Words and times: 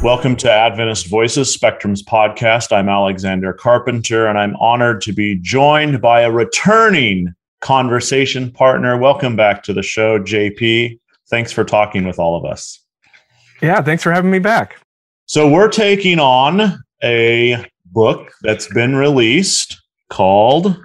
Welcome 0.00 0.36
to 0.36 0.50
Adventist 0.50 1.08
Voices 1.08 1.52
Spectrum's 1.52 2.04
podcast. 2.04 2.70
I'm 2.70 2.88
Alexander 2.88 3.52
Carpenter, 3.52 4.28
and 4.28 4.38
I'm 4.38 4.54
honored 4.56 5.00
to 5.02 5.12
be 5.12 5.34
joined 5.34 6.00
by 6.00 6.20
a 6.20 6.30
returning 6.30 7.34
conversation 7.60 8.52
partner. 8.52 8.96
Welcome 8.96 9.34
back 9.34 9.64
to 9.64 9.72
the 9.72 9.82
show, 9.82 10.20
JP. 10.20 11.00
Thanks 11.28 11.50
for 11.50 11.64
talking 11.64 12.06
with 12.06 12.20
all 12.20 12.36
of 12.36 12.44
us. 12.44 12.78
Yeah, 13.60 13.82
thanks 13.82 14.04
for 14.04 14.12
having 14.12 14.30
me 14.30 14.38
back. 14.38 14.76
So, 15.26 15.50
we're 15.50 15.68
taking 15.68 16.20
on 16.20 16.78
a 17.02 17.66
book 17.86 18.30
that's 18.42 18.72
been 18.72 18.94
released 18.94 19.82
called, 20.10 20.80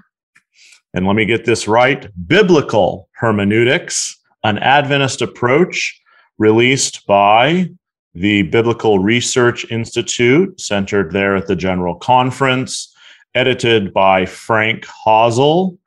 and 0.96 1.06
let 1.06 1.16
me 1.16 1.26
get 1.26 1.46
this 1.46 1.68
right 1.68 2.10
Biblical 2.28 3.10
Hermeneutics, 3.12 4.20
an 4.44 4.58
Adventist 4.58 5.22
approach, 5.22 6.02
released 6.40 7.06
by 7.06 7.70
the 8.16 8.44
Biblical 8.44 9.00
Research 9.00 9.70
Institute, 9.72 10.60
centered 10.60 11.12
there 11.12 11.36
at 11.36 11.48
the 11.48 11.56
General 11.56 11.96
Conference, 11.96 12.94
edited 13.36 13.94
by 13.94 14.26
Frank 14.26 14.86
Hasel. 14.86 15.78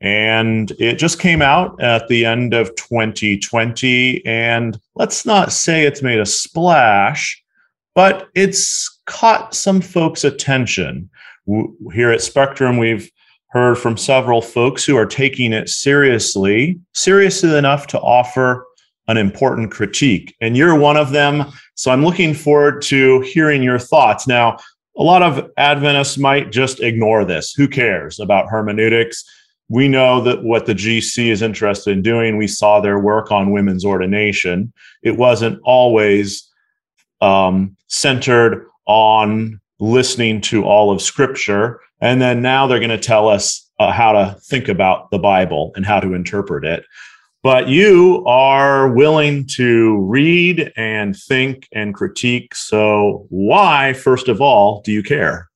And 0.00 0.72
it 0.78 0.98
just 0.98 1.20
came 1.20 1.40
out 1.40 1.80
at 1.80 2.08
the 2.08 2.26
end 2.26 2.54
of 2.54 2.74
2020. 2.74 4.26
And 4.26 4.78
let's 4.96 5.24
not 5.24 5.52
say 5.52 5.84
it's 5.84 6.02
made 6.02 6.18
a 6.18 6.26
splash, 6.26 7.42
but 7.94 8.28
it's 8.34 9.00
caught 9.06 9.54
some 9.54 9.80
folks' 9.80 10.24
attention. 10.24 11.08
Here 11.92 12.10
at 12.10 12.20
Spectrum, 12.20 12.78
we've 12.78 13.10
heard 13.48 13.76
from 13.76 13.96
several 13.96 14.42
folks 14.42 14.84
who 14.84 14.96
are 14.96 15.06
taking 15.06 15.52
it 15.52 15.68
seriously, 15.68 16.80
seriously 16.94 17.56
enough 17.56 17.86
to 17.88 18.00
offer 18.00 18.66
an 19.08 19.16
important 19.16 19.70
critique. 19.70 20.34
And 20.40 20.56
you're 20.56 20.78
one 20.78 20.96
of 20.96 21.10
them. 21.10 21.44
So 21.74 21.90
I'm 21.90 22.04
looking 22.04 22.34
forward 22.34 22.82
to 22.82 23.20
hearing 23.22 23.62
your 23.62 23.78
thoughts. 23.78 24.26
Now, 24.26 24.58
a 24.96 25.02
lot 25.02 25.22
of 25.22 25.50
Adventists 25.56 26.18
might 26.18 26.52
just 26.52 26.80
ignore 26.80 27.24
this. 27.24 27.52
Who 27.52 27.66
cares 27.66 28.20
about 28.20 28.48
hermeneutics? 28.48 29.24
We 29.68 29.88
know 29.88 30.20
that 30.20 30.42
what 30.44 30.66
the 30.66 30.74
GC 30.74 31.28
is 31.28 31.40
interested 31.40 31.92
in 31.92 32.02
doing. 32.02 32.36
We 32.36 32.46
saw 32.46 32.80
their 32.80 32.98
work 32.98 33.32
on 33.32 33.52
women's 33.52 33.84
ordination. 33.84 34.72
It 35.02 35.16
wasn't 35.16 35.60
always 35.64 36.48
um, 37.22 37.76
centered 37.86 38.66
on 38.86 39.60
listening 39.80 40.40
to 40.42 40.64
all 40.64 40.90
of 40.90 41.00
Scripture. 41.00 41.80
And 42.00 42.20
then 42.20 42.42
now 42.42 42.66
they're 42.66 42.78
going 42.78 42.90
to 42.90 42.98
tell 42.98 43.28
us 43.28 43.68
uh, 43.78 43.92
how 43.92 44.12
to 44.12 44.36
think 44.42 44.68
about 44.68 45.10
the 45.10 45.18
Bible 45.18 45.72
and 45.74 45.86
how 45.86 46.00
to 46.00 46.14
interpret 46.14 46.64
it 46.64 46.84
but 47.42 47.68
you 47.68 48.24
are 48.26 48.88
willing 48.88 49.44
to 49.46 49.98
read 50.02 50.72
and 50.76 51.16
think 51.16 51.68
and 51.72 51.94
critique. 51.94 52.54
So, 52.54 53.26
why, 53.30 53.92
first 53.94 54.28
of 54.28 54.40
all, 54.40 54.80
do 54.82 54.92
you 54.92 55.02
care? 55.02 55.48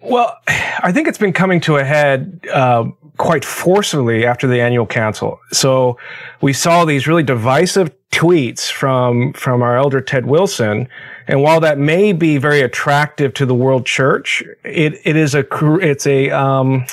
Well, 0.00 0.36
I 0.48 0.92
think 0.92 1.06
it's 1.06 1.18
been 1.18 1.32
coming 1.32 1.60
to 1.62 1.76
a 1.76 1.84
head 1.84 2.40
uh, 2.52 2.84
quite 3.18 3.44
forcefully 3.44 4.24
after 4.26 4.46
the 4.46 4.60
annual 4.60 4.86
council. 4.86 5.38
So, 5.52 5.96
we 6.40 6.52
saw 6.52 6.84
these 6.84 7.06
really 7.06 7.22
divisive 7.22 7.94
tweets 8.10 8.70
from 8.70 9.32
from 9.34 9.62
our 9.62 9.76
elder 9.76 10.00
Ted 10.00 10.26
Wilson, 10.26 10.88
and 11.28 11.40
while 11.40 11.60
that 11.60 11.78
may 11.78 12.12
be 12.12 12.36
very 12.38 12.62
attractive 12.62 13.32
to 13.34 13.46
the 13.46 13.54
world 13.54 13.86
church, 13.86 14.42
it 14.64 15.00
it 15.04 15.14
is 15.14 15.36
a 15.36 15.46
it's 15.80 16.06
a 16.06 16.30
um, 16.30 16.84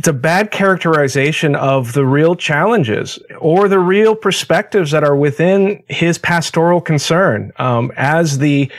it's 0.00 0.08
a 0.08 0.14
bad 0.14 0.50
characterization 0.50 1.54
of 1.54 1.92
the 1.92 2.06
real 2.06 2.34
challenges 2.34 3.18
or 3.38 3.68
the 3.68 3.78
real 3.78 4.16
perspectives 4.16 4.92
that 4.92 5.04
are 5.04 5.14
within 5.14 5.82
his 5.88 6.16
pastoral 6.16 6.80
concern. 6.80 7.52
Um, 7.56 7.92
as 7.98 8.38
the 8.38 8.72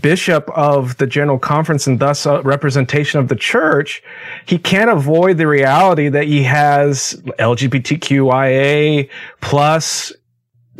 bishop 0.00 0.48
of 0.56 0.96
the 0.96 1.06
general 1.06 1.38
conference 1.38 1.86
and 1.86 1.98
thus 1.98 2.24
a 2.24 2.40
representation 2.40 3.20
of 3.20 3.28
the 3.28 3.36
church, 3.36 4.02
he 4.46 4.56
can't 4.56 4.88
avoid 4.88 5.36
the 5.36 5.46
reality 5.46 6.08
that 6.08 6.24
he 6.24 6.42
has 6.44 7.20
LGBTQIA 7.38 9.10
plus 9.42 10.10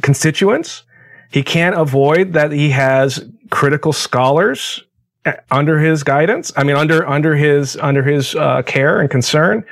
constituents. 0.01 0.85
He 1.31 1.43
can't 1.43 1.77
avoid 1.77 2.33
that 2.33 2.51
he 2.51 2.71
has 2.71 3.29
critical 3.51 3.93
scholars 3.93 4.83
under 5.51 5.79
his 5.79 6.03
guidance. 6.03 6.53
I 6.57 6.65
mean, 6.65 6.77
under 6.77 7.07
under 7.07 7.37
his 7.37 7.77
under 7.77 8.03
his 8.03 8.35
uh, 8.35 8.63
care 8.63 9.01
and 9.01 9.11
concern, 9.11 9.65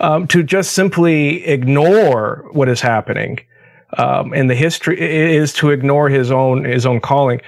um, 0.00 0.26
to 0.28 0.42
just 0.42 0.72
simply 0.72 1.44
ignore 1.46 2.46
what 2.52 2.68
is 2.68 2.80
happening, 2.80 3.40
um, 3.98 4.32
and 4.32 4.48
the 4.48 4.54
history 4.54 5.00
is 5.00 5.52
to 5.54 5.70
ignore 5.70 6.08
his 6.08 6.30
own 6.30 6.64
his 6.64 6.86
own 6.86 7.00
calling. 7.00 7.40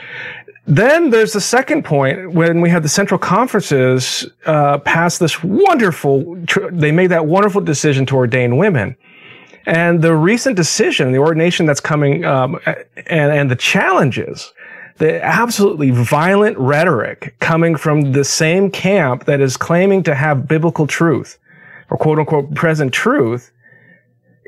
Then 0.68 1.10
there's 1.10 1.32
the 1.32 1.40
second 1.40 1.84
point 1.84 2.32
when 2.32 2.60
we 2.60 2.68
had 2.68 2.82
the 2.82 2.88
central 2.88 3.18
conferences 3.18 4.26
uh, 4.46 4.78
pass 4.78 5.18
this 5.18 5.44
wonderful. 5.44 6.36
They 6.72 6.90
made 6.90 7.08
that 7.08 7.26
wonderful 7.26 7.60
decision 7.60 8.06
to 8.06 8.16
ordain 8.16 8.56
women. 8.56 8.96
And 9.66 10.00
the 10.00 10.14
recent 10.14 10.56
decision, 10.56 11.10
the 11.10 11.18
ordination 11.18 11.66
that's 11.66 11.80
coming, 11.80 12.24
um, 12.24 12.60
and, 12.66 13.32
and 13.32 13.50
the 13.50 13.56
challenges 13.56 14.52
the 14.98 15.22
absolutely 15.22 15.90
violent 15.90 16.56
rhetoric 16.58 17.36
coming 17.40 17.76
from 17.76 18.12
the 18.12 18.24
same 18.24 18.70
camp 18.70 19.24
that 19.26 19.40
is 19.40 19.56
claiming 19.56 20.02
to 20.04 20.14
have 20.14 20.48
biblical 20.48 20.86
truth 20.86 21.38
or 21.90 21.98
quote 21.98 22.18
unquote 22.18 22.54
present 22.54 22.92
truth 22.92 23.52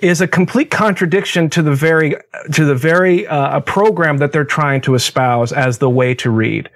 is 0.02 0.20
a 0.20 0.28
complete 0.28 0.70
contradiction 0.70 1.50
to 1.50 1.62
the 1.62 1.74
very 1.74 2.16
to 2.52 2.64
the 2.64 2.74
very 2.74 3.26
uh, 3.26 3.60
program 3.60 4.18
that 4.18 4.32
they're 4.32 4.44
trying 4.44 4.80
to 4.80 4.94
espouse 4.94 5.52
as 5.52 5.78
the 5.78 5.90
way 5.90 6.14
to 6.14 6.30
read. 6.30 6.70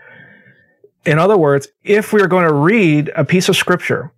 In 1.05 1.19
other 1.19 1.37
words, 1.37 1.69
if 1.83 2.13
we're 2.13 2.29
going 2.29 2.47
to 2.47 2.55
read 2.55 3.11
a 3.17 3.25
piece 3.25 3.49
of 3.49 3.57
scripture 3.57 4.13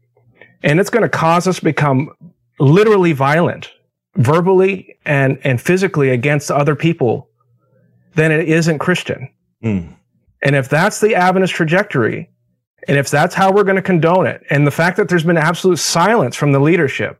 and 0.63 0.81
it's 0.81 0.91
going 0.91 1.03
to 1.03 1.09
cause 1.09 1.47
us 1.47 1.59
to 1.59 1.65
become 1.65 2.11
literally 2.59 3.13
violent, 3.13 3.71
verbally 4.17 4.97
and 5.05 5.39
and 5.45 5.61
physically 5.61 6.11
against 6.11 6.51
other 6.51 6.75
people, 6.75 7.29
then 8.15 8.33
it 8.33 8.49
isn't 8.49 8.79
Christian. 8.79 9.29
Mm. 9.65 9.95
And 10.43 10.55
if 10.55 10.69
that's 10.69 11.01
the 11.01 11.15
Adventist 11.15 11.55
trajectory, 11.55 12.31
and 12.87 12.99
if 12.99 13.09
that's 13.09 13.35
how 13.35 13.51
we're 13.51 13.65
going 13.65 13.77
to 13.77 13.83
condone 13.83 14.27
it, 14.27 14.43
and 14.51 14.67
the 14.67 14.71
fact 14.71 14.97
that 14.99 15.09
there's 15.09 15.25
been 15.25 15.39
absolute 15.39 15.79
silence 15.79 16.37
from 16.37 16.53
the 16.53 16.61
leadership, 16.61 17.19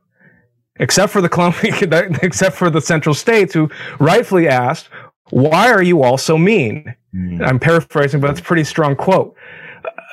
except 0.77 1.11
for 1.11 1.21
the 1.21 1.29
Columbia, 1.29 1.73
except 2.21 2.55
for 2.55 2.69
the 2.69 2.81
Central 2.81 3.15
States, 3.15 3.53
who 3.53 3.69
rightfully 3.99 4.47
asked, 4.47 4.89
"Why 5.31 5.71
are 5.71 5.81
you 5.81 6.03
all 6.03 6.17
so 6.17 6.37
mean?" 6.37 6.95
Mm. 7.15 7.45
I'm 7.45 7.59
paraphrasing, 7.59 8.21
but 8.21 8.29
it's 8.29 8.39
a 8.39 8.43
pretty 8.43 8.63
strong 8.63 8.95
quote. 8.95 9.35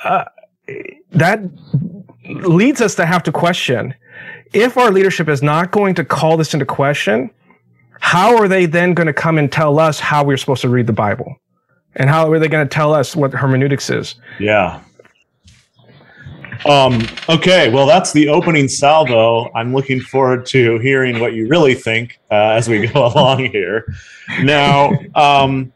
Uh, 0.03 0.25
that 1.11 1.41
leads 2.25 2.81
us 2.81 2.95
to 2.95 3.05
have 3.05 3.21
to 3.23 3.31
question 3.31 3.93
if 4.53 4.77
our 4.77 4.91
leadership 4.91 5.27
is 5.29 5.43
not 5.43 5.71
going 5.71 5.95
to 5.95 6.05
call 6.05 6.37
this 6.37 6.53
into 6.53 6.65
question. 6.65 7.29
How 7.99 8.35
are 8.37 8.49
they 8.49 8.65
then 8.65 8.93
going 8.93 9.07
to 9.07 9.13
come 9.13 9.37
and 9.37 9.49
tell 9.51 9.79
us 9.79 9.99
how 9.99 10.25
we're 10.25 10.37
supposed 10.37 10.61
to 10.63 10.69
read 10.69 10.87
the 10.87 10.93
Bible? 10.93 11.37
And 11.95 12.09
how 12.09 12.31
are 12.31 12.39
they 12.39 12.47
going 12.47 12.67
to 12.67 12.73
tell 12.73 12.93
us 12.93 13.15
what 13.15 13.31
hermeneutics 13.33 13.89
is? 13.89 14.15
Yeah. 14.39 14.81
Um, 16.65 17.05
okay, 17.27 17.69
well, 17.69 17.85
that's 17.85 18.13
the 18.13 18.29
opening 18.29 18.67
salvo. 18.67 19.51
I'm 19.53 19.73
looking 19.73 19.99
forward 19.99 20.45
to 20.47 20.79
hearing 20.79 21.19
what 21.19 21.33
you 21.33 21.47
really 21.47 21.75
think 21.75 22.19
uh, 22.31 22.51
as 22.51 22.69
we 22.69 22.87
go 22.87 23.05
along 23.13 23.45
here. 23.45 23.85
Now, 24.41 24.91
um, 25.15 25.73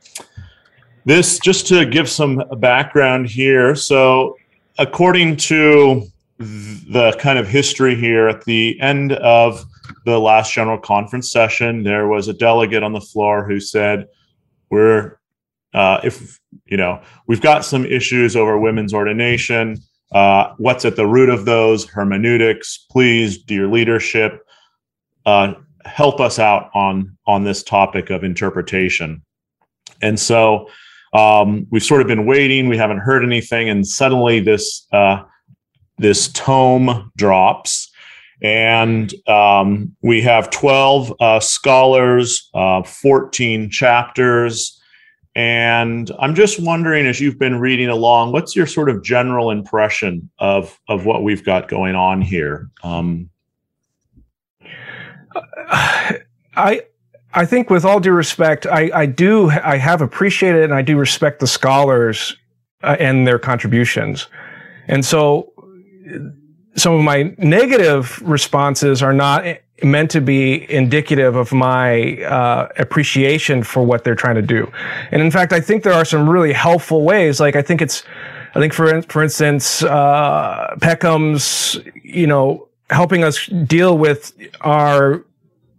this, 1.06 1.40
just 1.40 1.68
to 1.68 1.86
give 1.86 2.10
some 2.10 2.42
background 2.58 3.28
here. 3.28 3.76
So, 3.76 4.38
according 4.78 5.38
to 5.38 6.04
the 6.38 7.16
kind 7.20 7.40
of 7.40 7.48
history 7.48 7.96
here, 7.96 8.28
at 8.28 8.44
the 8.46 8.80
end 8.80 9.14
of 9.14 9.66
the 10.06 10.20
last 10.20 10.54
General 10.54 10.78
Conference 10.78 11.32
session, 11.32 11.84
there 11.84 12.08
was 12.08 12.28
a 12.28 12.34
delegate 12.34 12.84
on 12.84 12.94
the 12.94 13.02
floor 13.02 13.46
who 13.46 13.60
said, 13.60 14.08
We're 14.70 15.18
uh, 15.74 16.00
if 16.04 16.40
you 16.66 16.78
know 16.78 17.02
we've 17.28 17.42
got 17.42 17.66
some 17.66 17.86
issues 17.86 18.36
over 18.36 18.58
women's 18.58 18.94
ordination 18.94 19.78
uh, 20.12 20.54
what's 20.58 20.86
at 20.86 20.96
the 20.96 21.06
root 21.06 21.30
of 21.30 21.46
those? 21.46 21.86
Hermeneutics 21.86 22.86
please 22.90 23.38
dear 23.38 23.68
leadership 23.68 24.46
uh, 25.26 25.54
help 25.86 26.20
us 26.20 26.40
out 26.40 26.70
on 26.74 27.18
on 27.28 27.44
this 27.44 27.64
topic 27.64 28.10
of 28.10 28.24
interpretation. 28.24 29.22
And 30.02 30.20
so 30.20 30.70
um, 31.14 31.68
we've 31.70 31.84
sort 31.84 32.02
of 32.02 32.08
been 32.08 32.26
waiting. 32.26 32.68
We 32.68 32.78
haven't 32.78 33.00
heard 33.00 33.24
anything 33.24 33.70
and 33.70 33.86
suddenly 33.86 34.40
this 34.40 34.88
uh, 34.94 35.24
this 35.98 36.30
tome 36.30 37.12
drops, 37.18 37.92
and 38.44 39.12
um, 39.28 39.96
we 40.04 40.22
have 40.22 40.52
12 40.52 41.14
uh, 41.20 41.40
scholars, 41.40 42.50
uh, 42.54 42.84
14 42.84 43.72
chapters. 43.72 44.77
And 45.38 46.10
I'm 46.18 46.34
just 46.34 46.60
wondering, 46.60 47.06
as 47.06 47.22
you've 47.22 47.38
been 47.38 47.60
reading 47.60 47.90
along, 47.90 48.32
what's 48.32 48.56
your 48.56 48.66
sort 48.66 48.90
of 48.90 49.04
general 49.04 49.52
impression 49.52 50.32
of 50.40 50.80
of 50.90 51.06
what 51.06 51.22
we've 51.22 51.46
got 51.46 51.68
going 51.68 51.94
on 51.94 52.24
here? 52.24 52.72
Um, 52.84 53.30
I 55.70 56.82
I 57.36 57.46
think, 57.46 57.70
with 57.70 57.86
all 57.86 58.00
due 58.00 58.14
respect, 58.14 58.66
I, 58.66 58.90
I 58.92 59.06
do 59.06 59.52
I 59.52 59.78
have 59.78 60.02
appreciated 60.02 60.64
and 60.64 60.74
I 60.74 60.82
do 60.82 60.98
respect 60.98 61.40
the 61.40 61.46
scholars 61.46 62.36
uh, 62.82 62.96
and 63.00 63.28
their 63.28 63.38
contributions, 63.38 64.26
and 64.88 65.06
so 65.06 65.54
some 66.76 66.94
of 66.94 67.02
my 67.02 67.36
negative 67.38 68.20
responses 68.24 69.04
are 69.04 69.14
not 69.14 69.46
meant 69.84 70.12
to 70.12 70.22
be 70.22 70.70
indicative 70.72 71.36
of 71.36 71.54
my 71.54 72.24
uh, 72.24 72.68
appreciation 72.78 73.64
for 73.64 73.84
what 73.84 74.04
they're 74.04 74.16
trying 74.16 74.36
to 74.36 74.42
do. 74.42 74.72
And 75.12 75.22
in 75.22 75.32
fact, 75.32 75.54
I 75.54 75.60
think 75.60 75.84
there 75.84 75.94
are 75.94 76.06
some 76.06 76.30
really 76.30 76.54
helpful 76.54 77.04
ways. 77.04 77.40
Like 77.40 77.56
I 77.56 77.62
think 77.62 77.82
it's, 77.82 78.04
I 78.56 78.60
think 78.60 78.74
for 78.74 79.02
for 79.04 79.24
instance, 79.24 79.84
uh, 79.84 80.76
Peckham's, 80.80 81.80
you 82.04 82.28
know, 82.28 82.68
helping 82.90 83.24
us 83.24 83.46
deal 83.48 83.98
with 83.98 84.34
our 84.62 85.24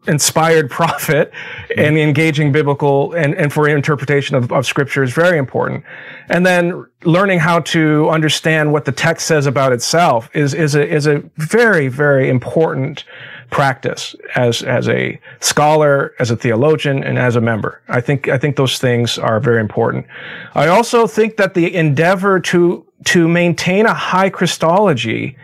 inspired 0.06 0.70
prophet 0.80 1.32
and 1.76 1.98
engaging 1.98 2.52
biblical 2.52 3.12
and, 3.12 3.34
and 3.34 3.52
for 3.52 3.68
interpretation 3.68 4.36
of, 4.36 4.52
of 4.52 4.66
scripture 4.66 5.02
is 5.02 5.12
very 5.12 5.38
important. 5.38 5.84
And 6.28 6.44
then 6.44 6.86
learning 7.04 7.40
how 7.40 7.60
to 7.60 8.08
understand 8.10 8.72
what 8.72 8.84
the 8.84 8.92
text 8.92 9.26
says 9.26 9.46
about 9.46 9.72
itself 9.72 10.30
is, 10.34 10.54
is 10.54 10.74
a, 10.74 10.86
is 10.86 11.06
a 11.06 11.22
very, 11.36 11.88
very 11.88 12.28
important 12.28 13.04
practice 13.50 14.14
as, 14.34 14.62
as 14.62 14.88
a 14.88 15.18
scholar, 15.40 16.14
as 16.18 16.30
a 16.30 16.36
theologian, 16.36 17.02
and 17.02 17.18
as 17.18 17.36
a 17.36 17.40
member. 17.40 17.80
I 17.88 18.00
think, 18.00 18.28
I 18.28 18.38
think 18.38 18.56
those 18.56 18.78
things 18.78 19.18
are 19.18 19.40
very 19.40 19.60
important. 19.60 20.06
I 20.54 20.68
also 20.68 21.06
think 21.06 21.36
that 21.36 21.54
the 21.54 21.74
endeavor 21.74 22.40
to, 22.40 22.86
to 23.04 23.28
maintain 23.28 23.86
a 23.86 23.94
high 23.94 24.30
Christology 24.30 25.36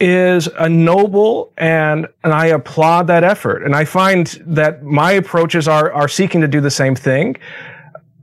is 0.00 0.48
a 0.58 0.68
noble 0.68 1.52
and 1.56 2.08
and 2.24 2.32
I 2.32 2.46
applaud 2.46 3.06
that 3.06 3.22
effort. 3.22 3.62
And 3.62 3.74
I 3.76 3.84
find 3.84 4.26
that 4.46 4.82
my 4.82 5.12
approaches 5.12 5.68
are 5.68 5.92
are 5.92 6.08
seeking 6.08 6.40
to 6.40 6.48
do 6.48 6.60
the 6.60 6.72
same 6.72 6.96
thing. 6.96 7.36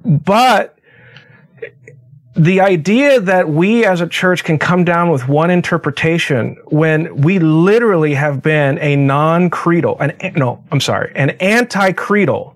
But 0.03 0.78
the 2.39 2.61
idea 2.61 3.19
that 3.19 3.49
we 3.49 3.85
as 3.85 4.01
a 4.01 4.07
church 4.07 4.43
can 4.43 4.57
come 4.57 4.83
down 4.83 5.09
with 5.09 5.27
one 5.27 5.49
interpretation 5.49 6.57
when 6.67 7.15
we 7.21 7.39
literally 7.39 8.13
have 8.15 8.41
been 8.41 8.77
a 8.79 8.95
non-creedal, 8.95 9.97
an 9.99 10.33
no, 10.35 10.63
I'm 10.71 10.79
sorry, 10.79 11.11
an 11.15 11.31
anti-creedal, 11.31 12.55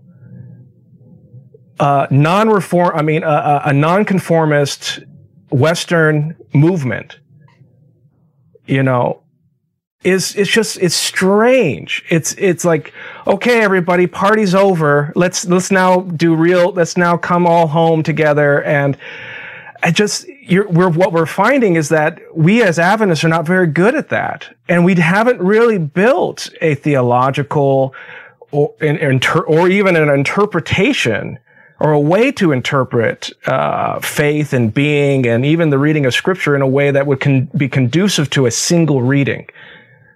uh, 1.80 2.08
non-reform, 2.10 2.96
I 2.96 3.02
mean, 3.02 3.24
a, 3.24 3.62
a 3.66 3.74
non-conformist 3.74 5.02
Western 5.50 6.36
movement 6.54 7.20
you 8.66 8.84
know, 8.84 9.22
is 10.04 10.36
it's 10.36 10.50
just 10.50 10.78
it's 10.78 10.96
strange. 10.96 12.04
It's 12.10 12.34
it's 12.38 12.66
like 12.66 12.94
okay, 13.26 13.62
everybody, 13.62 14.08
party's 14.08 14.54
over. 14.54 15.14
Let's 15.16 15.46
let's 15.46 15.72
now 15.72 16.02
do 16.02 16.36
real. 16.36 16.72
Let's 16.72 16.98
now 16.98 17.18
come 17.18 17.46
all 17.46 17.68
home 17.68 18.04
together. 18.04 18.64
And 18.64 18.98
I 19.86 19.92
just 19.92 20.26
we're 20.50 20.90
what 20.90 21.12
we're 21.12 21.26
finding 21.26 21.76
is 21.76 21.90
that 21.90 22.22
we 22.34 22.64
as 22.64 22.80
Adventists 22.80 23.24
are 23.26 23.30
not 23.30 23.46
very 23.46 23.68
good 23.68 23.96
at 23.96 24.10
that, 24.10 24.56
and 24.70 24.86
we 24.86 24.96
haven't 24.96 25.42
really 25.42 25.78
built 25.78 26.50
a 26.62 26.76
theological 26.76 27.94
or 28.52 28.74
an, 28.80 29.20
or 29.46 29.68
even 29.68 29.96
an 29.98 30.10
interpretation 30.10 31.38
or 31.80 31.92
a 31.92 32.00
way 32.00 32.32
to 32.32 32.54
interpret 32.54 33.32
uh, 33.46 34.00
faith 34.00 34.54
and 34.54 34.74
being 34.74 35.28
and 35.28 35.46
even 35.46 35.70
the 35.70 35.78
reading 35.78 36.06
of 36.06 36.14
scripture 36.14 36.56
in 36.56 36.62
a 36.62 36.68
way 36.68 36.92
that 36.92 37.06
would 37.06 37.20
con- 37.20 37.50
be 37.58 37.68
conducive 37.68 38.30
to 38.30 38.46
a 38.46 38.52
single 38.52 39.02
reading. 39.02 39.50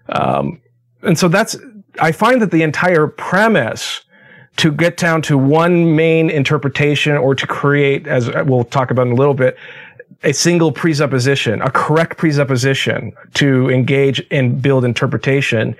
Um, 0.07 0.61
and 1.01 1.17
so 1.17 1.27
that's, 1.27 1.57
I 1.99 2.13
find 2.13 2.41
that 2.41 2.51
the 2.51 2.63
entire 2.63 3.07
premise 3.07 4.05
to 4.57 4.71
get 4.71 4.97
down 4.97 5.21
to 5.23 5.37
one 5.37 5.95
main 5.95 6.29
interpretation 6.29 7.15
or 7.15 7.35
to 7.35 7.47
create, 7.47 8.07
as 8.07 8.29
we'll 8.45 8.63
talk 8.63 8.91
about 8.91 9.07
in 9.07 9.13
a 9.13 9.15
little 9.15 9.33
bit, 9.33 9.57
a 10.23 10.33
single 10.33 10.71
presupposition, 10.71 11.61
a 11.61 11.69
correct 11.69 12.17
presupposition 12.17 13.13
to 13.35 13.69
engage 13.69 14.25
and 14.31 14.61
build 14.61 14.83
interpretation, 14.83 15.75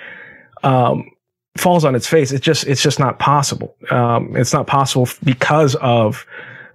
um, 0.64 1.10
falls 1.58 1.84
on 1.84 1.96
its 1.96 2.08
face. 2.08 2.32
It's 2.32 2.46
just 2.46 2.68
it's 2.68 2.84
just 2.84 3.00
not 3.00 3.18
possible. 3.18 3.76
Um, 3.90 4.36
it's 4.36 4.54
not 4.54 4.68
possible 4.68 5.08
because 5.24 5.76
of 5.76 6.26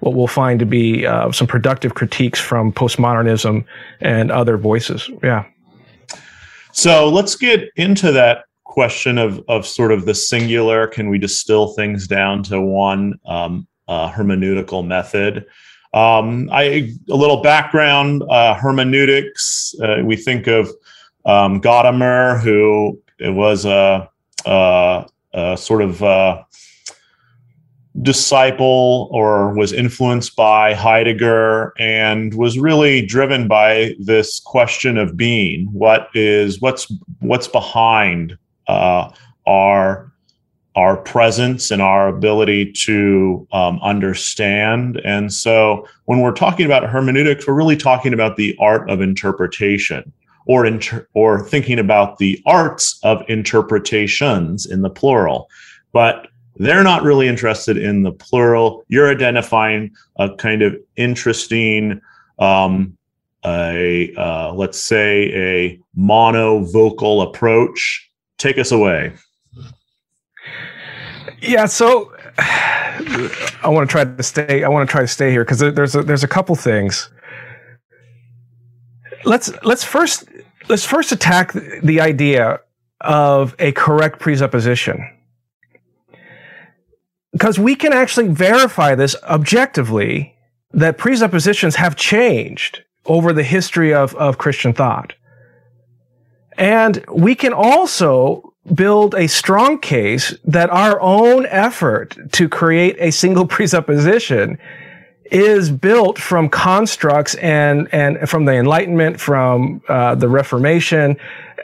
what 0.01 0.15
we'll 0.15 0.27
find 0.27 0.59
to 0.59 0.67
be 0.67 1.07
uh, 1.07 1.31
some 1.31 1.47
productive 1.47 1.95
critiques 1.95 2.41
from 2.41 2.73
postmodernism 2.73 3.65
and 4.01 4.33
other 4.33 4.57
voices. 4.57 5.09
Yeah. 5.23 5.45
So 6.73 7.09
let's 7.09 7.37
get 7.37 7.71
into 7.77 8.11
that 8.11 8.45
question 8.73 9.19
of 9.19 9.43
of 9.49 9.67
sort 9.67 9.93
of 9.93 10.07
the 10.07 10.15
singular. 10.15 10.87
Can 10.87 11.11
we 11.11 11.19
distill 11.19 11.75
things 11.75 12.09
down 12.09 12.43
to 12.45 12.61
one 12.61 13.19
um, 13.27 13.67
uh, 13.87 14.11
hermeneutical 14.11 14.87
method? 14.87 15.45
Um, 15.95 16.49
I 16.51 16.95
a 17.11 17.15
little 17.15 17.43
background 17.43 18.23
uh, 18.31 18.55
hermeneutics. 18.55 19.75
Uh, 19.83 19.99
we 20.03 20.17
think 20.17 20.47
of 20.47 20.71
um, 21.27 21.61
Gadamer, 21.61 22.41
who 22.41 22.99
was 23.21 23.67
a 23.67 24.09
uh, 24.47 25.05
uh, 25.35 25.57
sort 25.57 25.83
of 25.83 26.03
uh, 26.03 26.43
disciple 28.01 29.11
or 29.13 29.55
was 29.55 29.73
influenced 29.73 30.35
by 30.35 30.73
Heidegger 30.73 31.75
and 31.79 32.33
was 32.35 32.59
really 32.59 33.05
driven 33.05 33.49
by 33.49 33.95
this 33.99 34.41
question 34.41 34.97
of 34.97 35.17
being. 35.17 35.67
What 35.73 36.09
is 36.15 36.61
what's 36.61 36.91
what's 37.21 37.49
behind 37.49 38.39
uh, 38.69 39.11
our 39.47 40.11
our 40.75 40.97
presence 40.97 41.70
and 41.70 41.82
our 41.82 42.09
ability 42.09 42.73
to 42.73 43.47
um, 43.53 43.79
understand. 43.82 44.99
And 45.05 45.31
so, 45.31 45.87
when 46.06 46.20
we're 46.20 46.32
talking 46.32 46.64
about 46.64 46.88
hermeneutics, 46.88 47.46
we're 47.46 47.55
really 47.55 47.77
talking 47.77 48.15
about 48.15 48.37
the 48.37 48.56
art 48.58 48.89
of 48.89 49.01
interpretation 49.01 50.13
or 50.46 50.67
inter- 50.67 51.06
or 51.15 51.43
thinking 51.43 51.79
about 51.79 52.19
the 52.19 52.41
arts 52.46 52.98
of 53.03 53.22
interpretations 53.29 54.67
in 54.67 54.82
the 54.82 54.91
plural 54.91 55.48
but 55.93 56.29
they're 56.56 56.82
not 56.82 57.03
really 57.03 57.29
interested 57.29 57.77
in 57.77 58.03
the 58.03 58.13
plural 58.13 58.84
you're 58.89 59.10
identifying 59.10 59.91
a 60.17 60.34
kind 60.37 60.63
of 60.63 60.77
interesting 60.96 62.01
um, 62.39 62.96
a 63.44 64.15
uh, 64.17 64.53
let's 64.53 64.81
say 64.81 65.32
a 65.34 65.81
monovocal 65.98 67.27
approach 67.27 68.08
take 68.43 68.58
us 68.58 68.72
away. 68.72 69.13
Yeah 71.41 71.67
so 71.67 72.13
i 72.39 73.69
want 73.69 73.89
to 73.89 73.93
try 73.93 74.05
to 74.05 74.22
stay 74.22 74.65
i 74.65 74.69
want 74.69 74.89
to 74.89 74.91
try 74.91 75.03
to 75.03 75.08
stay 75.08 75.31
here 75.31 75.44
because 75.44 75.58
there's 75.58 75.94
a, 75.94 76.03
there's 76.03 76.25
a 76.25 76.29
couple 76.29 76.55
things. 76.56 77.11
Let's 79.25 79.53
let's 79.63 79.84
first 79.84 80.25
let's 80.69 80.84
first 80.84 81.13
attack 81.13 81.53
the 81.82 82.01
idea 82.01 82.61
of 83.01 83.55
a 83.58 83.72
correct 83.72 84.20
presupposition. 84.20 85.08
Because 87.32 87.58
we 87.58 87.75
can 87.75 87.93
actually 87.93 88.29
verify 88.29 88.94
this 88.94 89.17
objectively 89.25 90.37
that 90.72 90.99
presuppositions 90.99 91.77
have 91.77 91.96
changed 91.96 92.82
over 93.06 93.32
the 93.32 93.43
history 93.43 93.93
of, 93.93 94.15
of 94.17 94.39
Christian 94.39 94.72
thought. 94.72 95.15
And 96.59 97.05
we 97.09 97.35
can 97.35 97.53
also 97.53 98.53
build 98.75 99.15
a 99.15 99.27
strong 99.27 99.79
case 99.79 100.35
that 100.44 100.71
our 100.71 101.01
own 101.01 101.47
effort 101.47 102.17
to 102.32 102.49
create 102.49 102.97
a 102.99 103.11
single 103.11 103.47
presupposition 103.56 104.59
is 105.31 105.71
built 105.71 106.19
from 106.19 106.49
constructs 106.49 107.35
and 107.37 107.89
and 107.93 108.29
from 108.29 108.44
the 108.44 108.53
Enlightenment, 108.53 109.19
from 109.19 109.82
uh, 109.89 110.15
the 110.15 110.29
Reformation. 110.29 111.17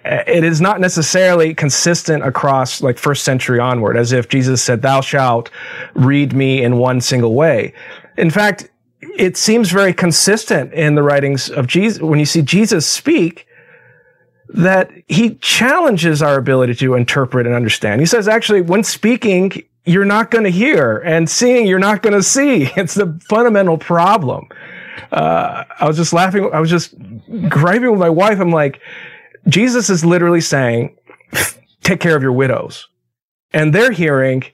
It 0.04 0.42
is 0.42 0.60
not 0.60 0.80
necessarily 0.80 1.54
consistent 1.54 2.24
across 2.24 2.80
like 2.80 2.96
first 2.96 3.24
century 3.24 3.60
onward, 3.60 3.96
as 3.98 4.12
if 4.12 4.28
Jesus 4.28 4.62
said, 4.62 4.80
"Thou 4.80 5.02
shalt 5.02 5.50
read 5.94 6.32
me 6.32 6.62
in 6.62 6.78
one 6.78 7.02
single 7.02 7.34
way." 7.34 7.74
In 8.16 8.30
fact, 8.30 8.70
it 9.18 9.36
seems 9.36 9.70
very 9.70 9.92
consistent 9.92 10.72
in 10.72 10.94
the 10.94 11.02
writings 11.02 11.50
of 11.50 11.66
Jesus 11.66 12.00
when 12.00 12.18
you 12.18 12.26
see 12.26 12.40
Jesus 12.40 12.86
speak 12.86 13.47
that 14.54 14.90
he 15.08 15.34
challenges 15.36 16.22
our 16.22 16.36
ability 16.36 16.74
to 16.76 16.94
interpret 16.94 17.46
and 17.46 17.54
understand. 17.54 18.00
He 18.00 18.06
says, 18.06 18.28
actually, 18.28 18.62
when 18.62 18.82
speaking, 18.82 19.52
you're 19.84 20.04
not 20.04 20.30
going 20.30 20.44
to 20.44 20.50
hear 20.50 20.98
and 20.98 21.28
seeing 21.28 21.66
you're 21.66 21.78
not 21.78 22.02
going 22.02 22.14
to 22.14 22.22
see 22.22 22.64
it's 22.76 22.94
the 22.94 23.20
fundamental 23.28 23.78
problem 23.78 24.48
uh, 25.12 25.64
I 25.78 25.86
was 25.86 25.96
just 25.96 26.12
laughing. 26.12 26.50
I 26.52 26.60
was 26.60 26.70
just 26.70 26.94
griping 27.48 27.90
with 27.90 28.00
my 28.00 28.10
wife. 28.10 28.40
I'm 28.40 28.50
like, 28.50 28.80
Jesus 29.46 29.90
is 29.90 30.04
literally 30.04 30.40
saying, 30.40 30.96
take 31.82 32.00
care 32.00 32.16
of 32.16 32.22
your 32.22 32.32
widows. 32.32 32.88
And 33.52 33.74
they're 33.74 33.92
hearing, 33.92 34.44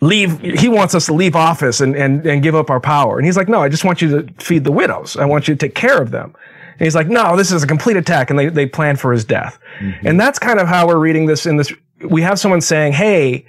leave, 0.00 0.40
he 0.40 0.68
wants 0.68 0.94
us 0.94 1.06
to 1.06 1.12
leave 1.12 1.36
office 1.36 1.80
and, 1.80 1.94
and, 1.94 2.24
and 2.26 2.42
give 2.42 2.54
up 2.54 2.70
our 2.70 2.80
power. 2.80 3.18
And 3.18 3.26
he's 3.26 3.36
like, 3.36 3.48
no, 3.48 3.60
I 3.60 3.68
just 3.68 3.84
want 3.84 4.00
you 4.00 4.22
to 4.22 4.34
feed 4.42 4.64
the 4.64 4.72
widows. 4.72 5.16
I 5.16 5.26
want 5.26 5.48
you 5.48 5.54
to 5.54 5.58
take 5.58 5.74
care 5.74 6.00
of 6.00 6.10
them. 6.10 6.34
And 6.72 6.80
he's 6.80 6.94
like, 6.94 7.08
no, 7.08 7.36
this 7.36 7.52
is 7.52 7.62
a 7.62 7.66
complete 7.66 7.96
attack. 7.96 8.30
And 8.30 8.38
they, 8.38 8.48
they 8.48 8.66
plan 8.66 8.96
for 8.96 9.12
his 9.12 9.24
death. 9.24 9.58
Mm-hmm. 9.80 10.06
And 10.06 10.20
that's 10.20 10.38
kind 10.38 10.58
of 10.58 10.66
how 10.66 10.86
we're 10.86 10.98
reading 10.98 11.26
this 11.26 11.46
in 11.46 11.56
this. 11.56 11.72
We 12.08 12.22
have 12.22 12.38
someone 12.38 12.60
saying, 12.60 12.94
hey, 12.94 13.46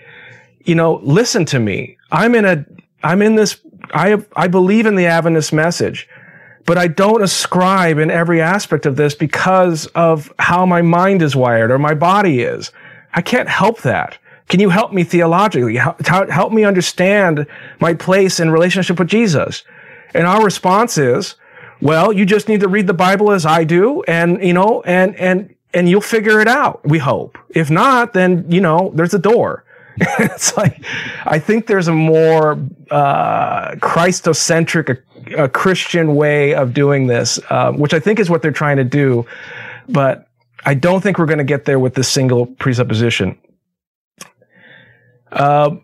you 0.65 0.75
know, 0.75 1.00
listen 1.03 1.46
to 1.46 1.60
me. 1.60 1.98
I'm 2.12 2.36
in 2.36 2.46
a, 2.46 2.65
I'm 3.03 3.22
in 3.22 3.36
this, 3.36 3.60
I, 3.94 4.24
I 4.36 4.48
believe 4.48 4.86
in 4.86 4.96
the 4.96 5.08
Adventist 5.08 5.51
message, 5.51 6.08
but 6.65 6.77
I 6.77 6.88
don't 6.88 7.22
ascribe 7.22 7.98
in 7.98 8.10
every 8.10 8.42
aspect 8.42 8.86
of 8.86 8.96
this 8.96 9.15
because 9.15 9.88
of 9.88 10.32
how 10.39 10.65
my 10.65 10.82
mind 10.82 11.22
is 11.22 11.36
wired 11.36 11.72
or 11.72 11.80
my 11.80 11.94
body 11.94 12.42
is. 12.42 12.72
I 13.13 13.22
can't 13.22 13.50
help 13.50 13.82
that. 13.82 14.18
Can 14.48 14.60
you 14.60 14.70
help 14.70 14.94
me 14.94 15.03
theologically? 15.03 15.75
Help 15.75 16.51
me 16.51 16.63
understand 16.63 17.48
my 17.80 17.94
place 17.94 18.39
in 18.39 18.51
relationship 18.51 19.00
with 19.00 19.08
Jesus? 19.08 19.63
And 20.13 20.27
our 20.27 20.44
response 20.44 20.98
is, 20.98 21.36
well, 21.84 22.13
you 22.13 22.25
just 22.25 22.48
need 22.48 22.62
to 22.62 22.70
read 22.70 22.88
the 22.88 22.94
Bible 22.94 23.32
as 23.32 23.46
I 23.46 23.66
do 23.66 24.04
and, 24.04 24.42
you 24.42 24.54
know, 24.54 24.82
and, 24.84 25.16
and, 25.18 25.54
and 25.74 25.90
you'll 25.90 26.00
figure 26.00 26.40
it 26.40 26.48
out. 26.48 26.80
We 26.86 26.98
hope. 26.98 27.38
If 27.50 27.70
not, 27.70 28.13
then, 28.13 28.50
you 28.50 28.62
know, 28.62 28.94
there's 28.96 29.13
a 29.13 29.20
door. 29.20 29.66
it's 29.98 30.56
like, 30.56 30.82
I 31.25 31.40
think 31.40 31.68
there's 31.68 31.90
a 31.90 31.94
more, 31.94 32.54
uh, 32.90 33.72
Christocentric, 33.75 34.98
a, 34.98 35.44
a 35.44 35.50
Christian 35.50 36.16
way 36.16 36.56
of 36.56 36.74
doing 36.74 37.08
this, 37.08 37.38
uh, 37.50 37.74
which 37.74 37.94
I 37.94 38.00
think 38.00 38.20
is 38.20 38.30
what 38.30 38.42
they're 38.42 38.52
trying 38.52 38.78
to 38.78 38.86
do. 38.86 39.25
But 39.90 40.30
I 40.66 40.75
don't 40.75 41.02
think 41.02 41.20
we're 41.20 41.25
going 41.25 41.40
to 41.40 41.44
get 41.44 41.66
there 41.66 41.80
with 41.80 41.96
this 41.96 42.08
single 42.08 42.46
presupposition. 42.46 43.38
Uh, 45.34 45.75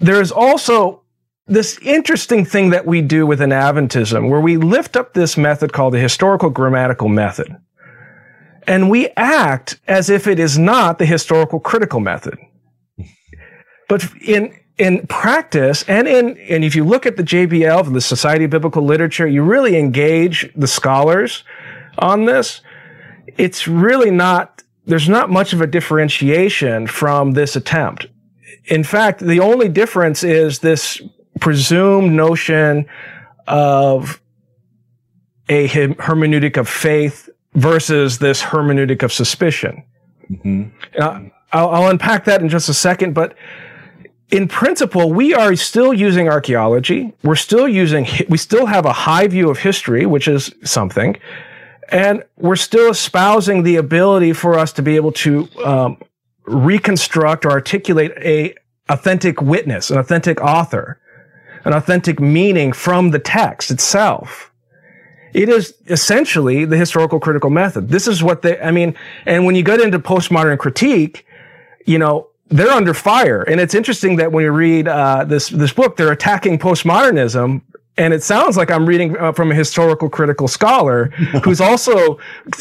there 0.00 0.22
is 0.22 0.32
also 0.32 1.01
this 1.46 1.78
interesting 1.82 2.44
thing 2.44 2.70
that 2.70 2.86
we 2.86 3.00
do 3.00 3.26
within 3.26 3.50
Adventism 3.50 4.30
where 4.30 4.40
we 4.40 4.56
lift 4.56 4.96
up 4.96 5.12
this 5.12 5.36
method 5.36 5.72
called 5.72 5.94
the 5.94 5.98
historical 5.98 6.50
grammatical 6.50 7.08
method. 7.08 7.56
And 8.66 8.90
we 8.90 9.08
act 9.16 9.80
as 9.88 10.08
if 10.08 10.26
it 10.26 10.38
is 10.38 10.56
not 10.56 10.98
the 10.98 11.06
historical 11.06 11.58
critical 11.58 12.00
method. 12.00 12.38
But 13.88 14.08
in 14.22 14.56
in 14.78 15.06
practice 15.06 15.84
and 15.88 16.08
in 16.08 16.38
and 16.38 16.64
if 16.64 16.74
you 16.74 16.84
look 16.84 17.04
at 17.04 17.16
the 17.16 17.22
JBL, 17.24 17.92
the 17.92 18.00
Society 18.00 18.44
of 18.44 18.50
Biblical 18.50 18.82
Literature, 18.82 19.26
you 19.26 19.42
really 19.42 19.76
engage 19.76 20.50
the 20.54 20.68
scholars 20.68 21.44
on 21.98 22.24
this. 22.24 22.60
It's 23.36 23.66
really 23.66 24.10
not 24.10 24.62
there's 24.86 25.08
not 25.08 25.30
much 25.30 25.52
of 25.52 25.60
a 25.60 25.66
differentiation 25.66 26.86
from 26.86 27.32
this 27.32 27.56
attempt. 27.56 28.06
In 28.66 28.84
fact, 28.84 29.20
the 29.20 29.40
only 29.40 29.68
difference 29.68 30.22
is 30.22 30.60
this 30.60 31.02
presumed 31.40 32.12
notion 32.12 32.86
of 33.46 34.20
a 35.48 35.68
hermeneutic 35.68 36.56
of 36.56 36.68
faith 36.68 37.28
versus 37.54 38.18
this 38.18 38.42
hermeneutic 38.42 39.02
of 39.02 39.12
suspicion. 39.12 39.84
Mm-hmm. 40.30 40.68
I'll, 41.52 41.68
I'll 41.70 41.90
unpack 41.90 42.24
that 42.24 42.40
in 42.40 42.48
just 42.48 42.68
a 42.68 42.74
second, 42.74 43.14
but 43.14 43.36
in 44.30 44.48
principle, 44.48 45.12
we 45.12 45.34
are 45.34 45.54
still 45.56 45.92
using 45.92 46.28
archaeology. 46.28 47.12
We're 47.22 47.36
still 47.36 47.68
using, 47.68 48.06
we 48.30 48.38
still 48.38 48.64
have 48.64 48.86
a 48.86 48.92
high 48.92 49.26
view 49.26 49.50
of 49.50 49.58
history, 49.58 50.06
which 50.06 50.26
is 50.26 50.54
something. 50.64 51.18
And 51.90 52.24
we're 52.38 52.56
still 52.56 52.90
espousing 52.90 53.62
the 53.62 53.76
ability 53.76 54.32
for 54.32 54.58
us 54.58 54.72
to 54.74 54.82
be 54.82 54.96
able 54.96 55.12
to 55.12 55.46
um, 55.62 55.98
reconstruct 56.46 57.44
or 57.44 57.50
articulate 57.50 58.12
a 58.16 58.54
authentic 58.88 59.42
witness, 59.42 59.90
an 59.90 59.98
authentic 59.98 60.40
author, 60.40 60.98
an 61.64 61.72
authentic 61.72 62.20
meaning 62.20 62.72
from 62.72 63.10
the 63.10 63.18
text 63.18 63.70
itself. 63.70 64.50
It 65.32 65.48
is 65.48 65.74
essentially 65.86 66.64
the 66.64 66.76
historical 66.76 67.18
critical 67.18 67.50
method. 67.50 67.88
This 67.88 68.06
is 68.06 68.22
what 68.22 68.42
they, 68.42 68.60
I 68.60 68.70
mean, 68.70 68.94
and 69.24 69.46
when 69.46 69.54
you 69.54 69.62
get 69.62 69.80
into 69.80 69.98
postmodern 69.98 70.58
critique, 70.58 71.26
you 71.86 71.98
know, 71.98 72.28
they're 72.48 72.70
under 72.70 72.92
fire. 72.92 73.42
And 73.42 73.60
it's 73.60 73.74
interesting 73.74 74.16
that 74.16 74.30
when 74.30 74.44
you 74.44 74.52
read 74.52 74.86
uh, 74.86 75.24
this 75.24 75.48
this 75.48 75.72
book, 75.72 75.96
they're 75.96 76.12
attacking 76.12 76.58
postmodernism, 76.58 77.62
and 77.96 78.14
it 78.14 78.22
sounds 78.22 78.56
like 78.56 78.70
I'm 78.70 78.86
reading 78.86 79.16
uh, 79.16 79.32
from 79.32 79.50
a 79.50 79.54
historical 79.54 80.10
critical 80.10 80.48
scholar 80.48 81.06
who's 81.44 81.60
also 81.60 82.18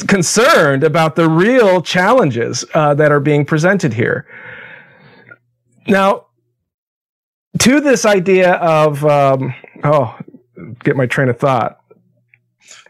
concerned 0.07 0.83
about 0.83 1.15
the 1.17 1.29
real 1.29 1.81
challenges 1.81 2.63
uh, 2.73 2.93
that 2.93 3.11
are 3.11 3.19
being 3.19 3.45
presented 3.45 3.93
here. 3.93 4.25
Now, 5.87 6.27
to 7.59 7.81
this 7.81 8.05
idea 8.05 8.53
of 8.55 9.05
um, 9.05 9.53
oh, 9.83 10.17
get 10.83 10.95
my 10.95 11.05
train 11.05 11.29
of 11.29 11.39
thought. 11.39 11.79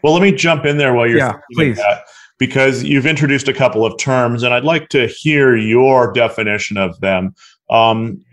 Well, 0.02 0.12
let 0.12 0.22
me 0.22 0.32
jump 0.32 0.64
in 0.64 0.78
there 0.78 0.94
while 0.94 1.06
you're 1.06 1.18
yeah, 1.18 1.38
please. 1.52 1.76
That 1.76 2.04
because 2.38 2.82
you've 2.82 3.06
introduced 3.06 3.46
a 3.46 3.54
couple 3.54 3.86
of 3.86 3.96
terms, 3.98 4.42
and 4.42 4.52
I'd 4.52 4.64
like 4.64 4.88
to 4.88 5.06
hear 5.06 5.56
your 5.56 6.12
definition 6.12 6.76
of 6.76 6.98
them. 7.00 7.34
Um, 7.70 8.24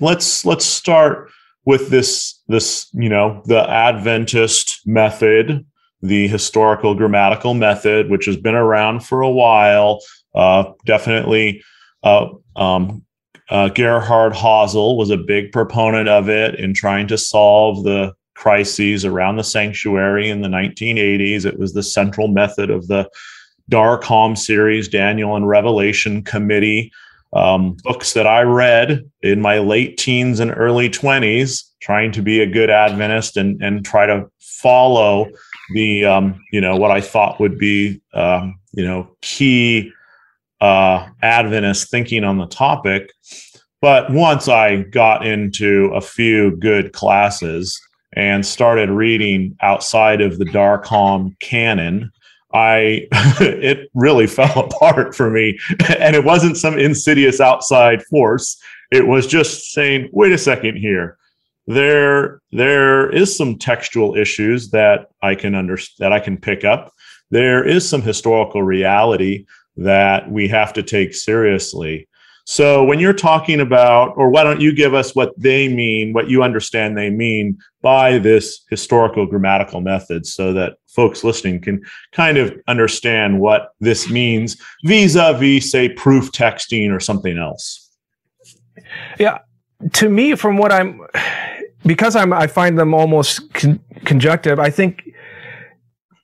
let's 0.00 0.44
let's 0.44 0.66
start 0.66 1.30
with 1.64 1.88
this 1.88 2.38
this 2.48 2.88
you 2.92 3.08
know 3.08 3.42
the 3.46 3.68
Adventist 3.68 4.86
method, 4.86 5.64
the 6.02 6.28
historical 6.28 6.94
grammatical 6.94 7.54
method, 7.54 8.10
which 8.10 8.26
has 8.26 8.36
been 8.36 8.54
around 8.54 9.00
for 9.00 9.22
a 9.22 9.30
while. 9.30 10.00
Uh, 10.34 10.72
definitely, 10.84 11.62
uh, 12.02 12.28
um, 12.56 13.04
uh, 13.50 13.68
Gerhard 13.68 14.32
Hasel 14.32 14.96
was 14.96 15.10
a 15.10 15.16
big 15.16 15.52
proponent 15.52 16.08
of 16.08 16.28
it 16.28 16.54
in 16.56 16.74
trying 16.74 17.06
to 17.08 17.18
solve 17.18 17.84
the 17.84 18.14
crises 18.34 19.04
around 19.04 19.36
the 19.36 19.44
sanctuary 19.44 20.28
in 20.28 20.40
the 20.40 20.48
1980s. 20.48 21.44
It 21.44 21.58
was 21.58 21.72
the 21.72 21.82
central 21.82 22.28
method 22.28 22.70
of 22.70 22.86
the 22.88 23.08
DARCOM 23.70 24.36
series, 24.36 24.88
Daniel 24.88 25.36
and 25.36 25.48
Revelation 25.48 26.22
Committee, 26.22 26.92
um, 27.32 27.76
books 27.82 28.12
that 28.12 28.26
I 28.26 28.42
read 28.42 29.10
in 29.22 29.40
my 29.40 29.58
late 29.58 29.98
teens 29.98 30.40
and 30.40 30.52
early 30.56 30.88
20s, 30.88 31.64
trying 31.80 32.12
to 32.12 32.22
be 32.22 32.40
a 32.40 32.46
good 32.46 32.70
Adventist 32.70 33.36
and, 33.36 33.60
and 33.62 33.84
try 33.84 34.06
to 34.06 34.26
follow 34.40 35.28
the, 35.74 36.04
um, 36.04 36.40
you 36.52 36.60
know, 36.60 36.76
what 36.76 36.90
I 36.90 37.00
thought 37.00 37.40
would 37.40 37.58
be, 37.58 38.00
um, 38.12 38.58
you 38.72 38.84
know, 38.84 39.08
key 39.20 39.92
uh, 40.60 41.08
Adventist 41.22 41.90
thinking 41.90 42.24
on 42.24 42.38
the 42.38 42.46
topic. 42.46 43.12
But 43.80 44.10
once 44.10 44.48
I 44.48 44.82
got 44.82 45.26
into 45.26 45.90
a 45.94 46.00
few 46.00 46.56
good 46.56 46.92
classes, 46.92 47.78
and 48.14 48.46
started 48.46 48.90
reading 48.90 49.56
outside 49.60 50.20
of 50.20 50.38
the 50.38 50.44
DARCOM 50.44 51.38
canon, 51.40 52.10
I 52.52 53.08
it 53.40 53.90
really 53.94 54.26
fell 54.28 54.58
apart 54.58 55.14
for 55.14 55.30
me. 55.30 55.58
And 55.98 56.16
it 56.16 56.24
wasn't 56.24 56.56
some 56.56 56.78
insidious 56.78 57.40
outside 57.40 58.02
force. 58.04 58.60
It 58.90 59.06
was 59.06 59.26
just 59.26 59.72
saying, 59.72 60.08
wait 60.12 60.32
a 60.32 60.38
second 60.38 60.76
here. 60.76 61.18
There 61.66 62.40
there 62.52 63.10
is 63.10 63.36
some 63.36 63.58
textual 63.58 64.16
issues 64.16 64.70
that 64.70 65.08
I 65.22 65.34
can 65.34 65.54
understand 65.54 66.04
that 66.04 66.12
I 66.12 66.20
can 66.20 66.36
pick 66.36 66.64
up. 66.64 66.92
There 67.30 67.66
is 67.66 67.88
some 67.88 68.02
historical 68.02 68.62
reality 68.62 69.46
that 69.76 70.30
we 70.30 70.48
have 70.48 70.72
to 70.74 70.82
take 70.82 71.14
seriously. 71.14 72.08
So 72.46 72.84
when 72.84 72.98
you're 72.98 73.14
talking 73.14 73.60
about, 73.60 74.12
or 74.16 74.28
why 74.28 74.44
don't 74.44 74.60
you 74.60 74.74
give 74.74 74.92
us 74.92 75.14
what 75.14 75.32
they 75.38 75.66
mean, 75.66 76.12
what 76.12 76.28
you 76.28 76.42
understand 76.42 76.96
they 76.96 77.08
mean 77.08 77.58
by 77.80 78.18
this 78.18 78.64
historical 78.68 79.24
grammatical 79.24 79.80
method 79.80 80.26
so 80.26 80.52
that 80.52 80.74
folks 80.94 81.24
listening 81.24 81.60
can 81.60 81.82
kind 82.12 82.38
of 82.38 82.54
understand 82.68 83.40
what 83.40 83.72
this 83.80 84.08
means 84.08 84.56
vis-a-vis 84.84 85.70
say 85.70 85.88
proof 85.88 86.30
texting 86.30 86.94
or 86.94 87.00
something 87.00 87.36
else 87.36 87.90
yeah 89.18 89.38
to 89.92 90.08
me 90.08 90.34
from 90.34 90.56
what 90.56 90.72
i'm 90.72 91.00
because 91.84 92.14
i'm 92.14 92.32
i 92.32 92.46
find 92.46 92.78
them 92.78 92.94
almost 92.94 93.52
con- 93.54 93.80
conjunctive 94.04 94.58
i 94.58 94.70
think 94.70 95.02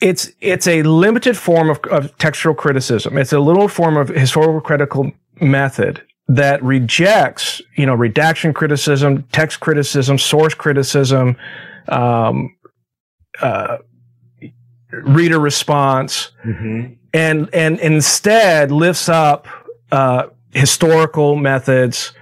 it's 0.00 0.30
it's 0.40 0.66
a 0.66 0.82
limited 0.82 1.36
form 1.36 1.70
of, 1.70 1.78
of 1.90 2.16
textual 2.18 2.54
criticism 2.54 3.18
it's 3.18 3.32
a 3.32 3.40
little 3.40 3.68
form 3.68 3.96
of 3.96 4.08
historical 4.08 4.60
critical 4.60 5.12
method 5.40 6.02
that 6.30 6.62
rejects, 6.62 7.60
you 7.76 7.84
know, 7.84 7.94
redaction 7.94 8.52
criticism, 8.52 9.24
text 9.32 9.58
criticism, 9.58 10.16
source 10.16 10.54
criticism, 10.54 11.36
um, 11.88 12.54
uh, 13.42 13.78
reader 14.92 15.40
response, 15.40 16.30
mm-hmm. 16.44 16.92
and 17.12 17.52
and 17.52 17.80
instead 17.80 18.70
lifts 18.70 19.08
up 19.08 19.48
uh, 19.90 20.26
historical 20.52 21.34
methods 21.34 22.12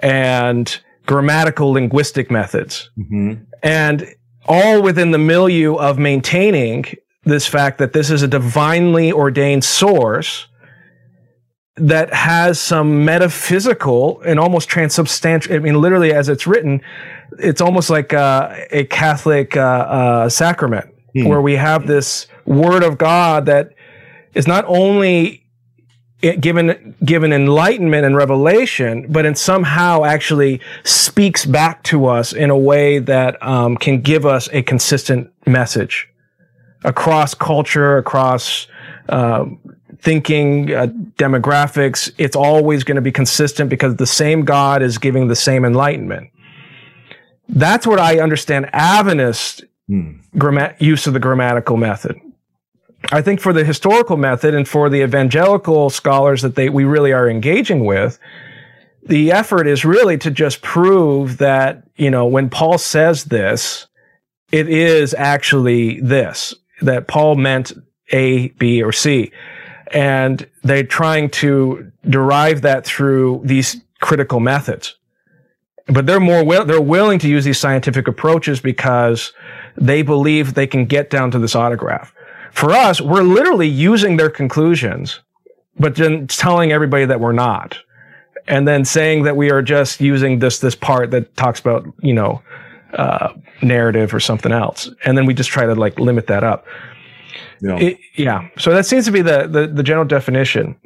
and 0.00 0.80
grammatical 1.06 1.70
linguistic 1.70 2.32
methods. 2.32 2.90
Mm-hmm. 2.98 3.44
And 3.62 4.08
all 4.46 4.82
within 4.82 5.12
the 5.12 5.18
milieu 5.18 5.76
of 5.76 6.00
maintaining 6.00 6.84
this 7.24 7.46
fact 7.46 7.78
that 7.78 7.92
this 7.92 8.10
is 8.10 8.22
a 8.22 8.28
divinely 8.28 9.12
ordained 9.12 9.64
source 9.64 10.46
that 11.76 12.12
has 12.12 12.60
some 12.60 13.04
metaphysical 13.04 14.20
and 14.22 14.38
almost 14.38 14.68
transubstantial. 14.68 15.54
I 15.54 15.58
mean, 15.58 15.80
literally, 15.80 16.12
as 16.12 16.28
it's 16.28 16.46
written, 16.46 16.82
it's 17.38 17.60
almost 17.60 17.88
like 17.88 18.12
uh, 18.12 18.54
a 18.70 18.84
Catholic 18.84 19.56
uh, 19.56 19.60
uh, 19.60 20.28
sacrament 20.28 20.92
Hmm. 21.14 21.24
where 21.26 21.42
we 21.42 21.56
have 21.56 21.86
this 21.86 22.26
Word 22.46 22.82
of 22.82 22.96
God 22.96 23.46
that 23.46 23.74
is 24.34 24.46
not 24.46 24.64
only 24.66 25.44
given 26.40 26.94
given 27.04 27.32
enlightenment 27.32 28.06
and 28.06 28.16
revelation, 28.16 29.06
but 29.10 29.26
it 29.26 29.36
somehow 29.36 30.04
actually 30.04 30.60
speaks 30.84 31.44
back 31.44 31.82
to 31.84 32.06
us 32.06 32.32
in 32.32 32.48
a 32.48 32.56
way 32.56 32.98
that 32.98 33.42
um, 33.42 33.76
can 33.76 34.00
give 34.00 34.24
us 34.24 34.48
a 34.52 34.62
consistent 34.62 35.30
message 35.46 36.08
across 36.84 37.34
culture, 37.34 37.98
across 37.98 38.66
uh, 39.08 39.46
thinking, 39.98 40.72
uh, 40.74 40.86
demographics. 41.16 42.10
It's 42.18 42.36
always 42.36 42.84
going 42.84 42.96
to 42.96 43.02
be 43.02 43.12
consistent 43.12 43.70
because 43.70 43.96
the 43.96 44.06
same 44.06 44.44
God 44.44 44.82
is 44.82 44.98
giving 44.98 45.28
the 45.28 45.36
same 45.36 45.64
enlightenment. 45.64 46.30
That's 47.48 47.86
what 47.86 47.98
I 47.98 48.20
understand 48.20 48.70
Adventist 48.72 49.64
Hmm. 49.88 50.12
gramma- 50.38 50.74
use 50.80 51.06
of 51.06 51.12
the 51.12 51.18
grammatical 51.18 51.76
method. 51.76 52.16
I 53.10 53.20
think 53.20 53.40
for 53.40 53.52
the 53.52 53.64
historical 53.64 54.16
method 54.16 54.54
and 54.54 54.66
for 54.66 54.88
the 54.88 55.02
evangelical 55.02 55.90
scholars 55.90 56.42
that 56.42 56.54
they 56.54 56.68
we 56.68 56.84
really 56.84 57.12
are 57.12 57.28
engaging 57.28 57.84
with, 57.84 58.18
the 59.04 59.32
effort 59.32 59.66
is 59.66 59.84
really 59.84 60.16
to 60.18 60.30
just 60.30 60.62
prove 60.62 61.38
that, 61.38 61.82
you 61.96 62.10
know, 62.10 62.24
when 62.26 62.48
Paul 62.48 62.78
says 62.78 63.24
this, 63.24 63.88
it 64.52 64.68
is 64.68 65.14
actually 65.14 66.00
this, 66.00 66.54
that 66.82 67.08
Paul 67.08 67.36
meant 67.36 67.72
A, 68.12 68.48
B, 68.48 68.82
or 68.82 68.92
C. 68.92 69.32
And 69.92 70.48
they're 70.62 70.84
trying 70.84 71.30
to 71.30 71.90
derive 72.08 72.62
that 72.62 72.84
through 72.84 73.42
these 73.44 73.80
critical 74.00 74.40
methods. 74.40 74.96
But 75.86 76.06
they're 76.06 76.20
more 76.20 76.44
will, 76.44 76.64
they're 76.64 76.80
willing 76.80 77.18
to 77.20 77.28
use 77.28 77.44
these 77.44 77.58
scientific 77.58 78.08
approaches 78.08 78.60
because 78.60 79.32
they 79.76 80.02
believe 80.02 80.54
they 80.54 80.66
can 80.66 80.86
get 80.86 81.10
down 81.10 81.30
to 81.32 81.38
this 81.38 81.54
autograph. 81.54 82.14
For 82.52 82.72
us, 82.72 83.00
we're 83.00 83.22
literally 83.22 83.68
using 83.68 84.16
their 84.16 84.30
conclusions, 84.30 85.20
but 85.78 85.96
then 85.96 86.26
telling 86.26 86.70
everybody 86.70 87.04
that 87.06 87.20
we're 87.20 87.32
not. 87.32 87.78
And 88.46 88.66
then 88.66 88.84
saying 88.84 89.22
that 89.24 89.36
we 89.36 89.50
are 89.50 89.62
just 89.62 90.00
using 90.00 90.38
this, 90.40 90.58
this 90.58 90.74
part 90.74 91.10
that 91.12 91.36
talks 91.36 91.60
about, 91.60 91.86
you 92.00 92.12
know, 92.12 92.42
uh, 92.94 93.32
narrative 93.62 94.12
or 94.14 94.20
something 94.20 94.52
else. 94.52 94.90
And 95.04 95.16
then 95.16 95.26
we 95.26 95.34
just 95.34 95.50
try 95.50 95.66
to 95.66 95.74
like 95.74 95.98
limit 95.98 96.26
that 96.28 96.44
up. 96.44 96.66
Yeah. 97.60 97.76
It- 97.78 97.98
yeah. 98.16 98.48
So 98.58 98.72
that 98.74 98.86
seems 98.86 99.04
to 99.06 99.12
be 99.12 99.22
the, 99.22 99.46
the, 99.46 99.66
the 99.66 99.82
general 99.82 100.04
definition. 100.06 100.76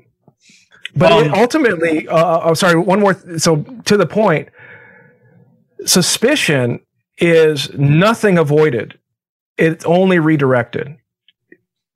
But 0.95 1.13
Um, 1.13 1.35
ultimately, 1.35 2.09
uh, 2.09 2.39
I'm 2.41 2.55
sorry, 2.55 2.79
one 2.79 3.01
more. 3.01 3.15
Th- 3.15 3.39
so 3.41 3.57
to 3.85 3.97
the 3.97 4.07
point, 4.07 4.49
suspicion 5.85 6.81
is 7.19 7.73
nothing 7.75 8.39
avoided. 8.39 8.99
It's 9.59 9.85
only 9.85 10.19
redirected. 10.19 10.97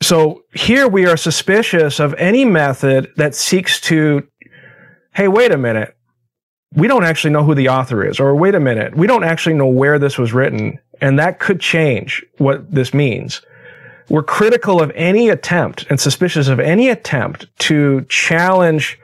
So 0.02 0.42
here 0.54 0.88
we 0.88 1.06
are 1.06 1.16
suspicious 1.16 2.00
of 2.00 2.14
any 2.14 2.44
method 2.44 3.12
that 3.16 3.34
seeks 3.34 3.80
to, 3.82 4.26
hey, 5.14 5.28
wait 5.28 5.52
a 5.52 5.58
minute. 5.58 5.94
We 6.74 6.86
don't 6.86 7.04
actually 7.04 7.32
know 7.32 7.42
who 7.42 7.54
the 7.54 7.68
author 7.68 8.06
is, 8.06 8.20
or 8.20 8.34
wait 8.34 8.54
a 8.54 8.60
minute, 8.60 8.96
we 8.96 9.06
don't 9.06 9.24
actually 9.24 9.54
know 9.54 9.66
where 9.66 9.98
this 9.98 10.16
was 10.16 10.32
written, 10.32 10.78
and 11.00 11.18
that 11.18 11.40
could 11.40 11.60
change 11.60 12.24
what 12.38 12.70
this 12.72 12.94
means. 12.94 13.42
We're 14.08 14.22
critical 14.22 14.80
of 14.80 14.92
any 14.94 15.28
attempt 15.28 15.86
and 15.90 16.00
suspicious 16.00 16.48
of 16.48 16.60
any 16.60 16.88
attempt 16.88 17.46
to 17.60 18.02
challenge 18.08 18.98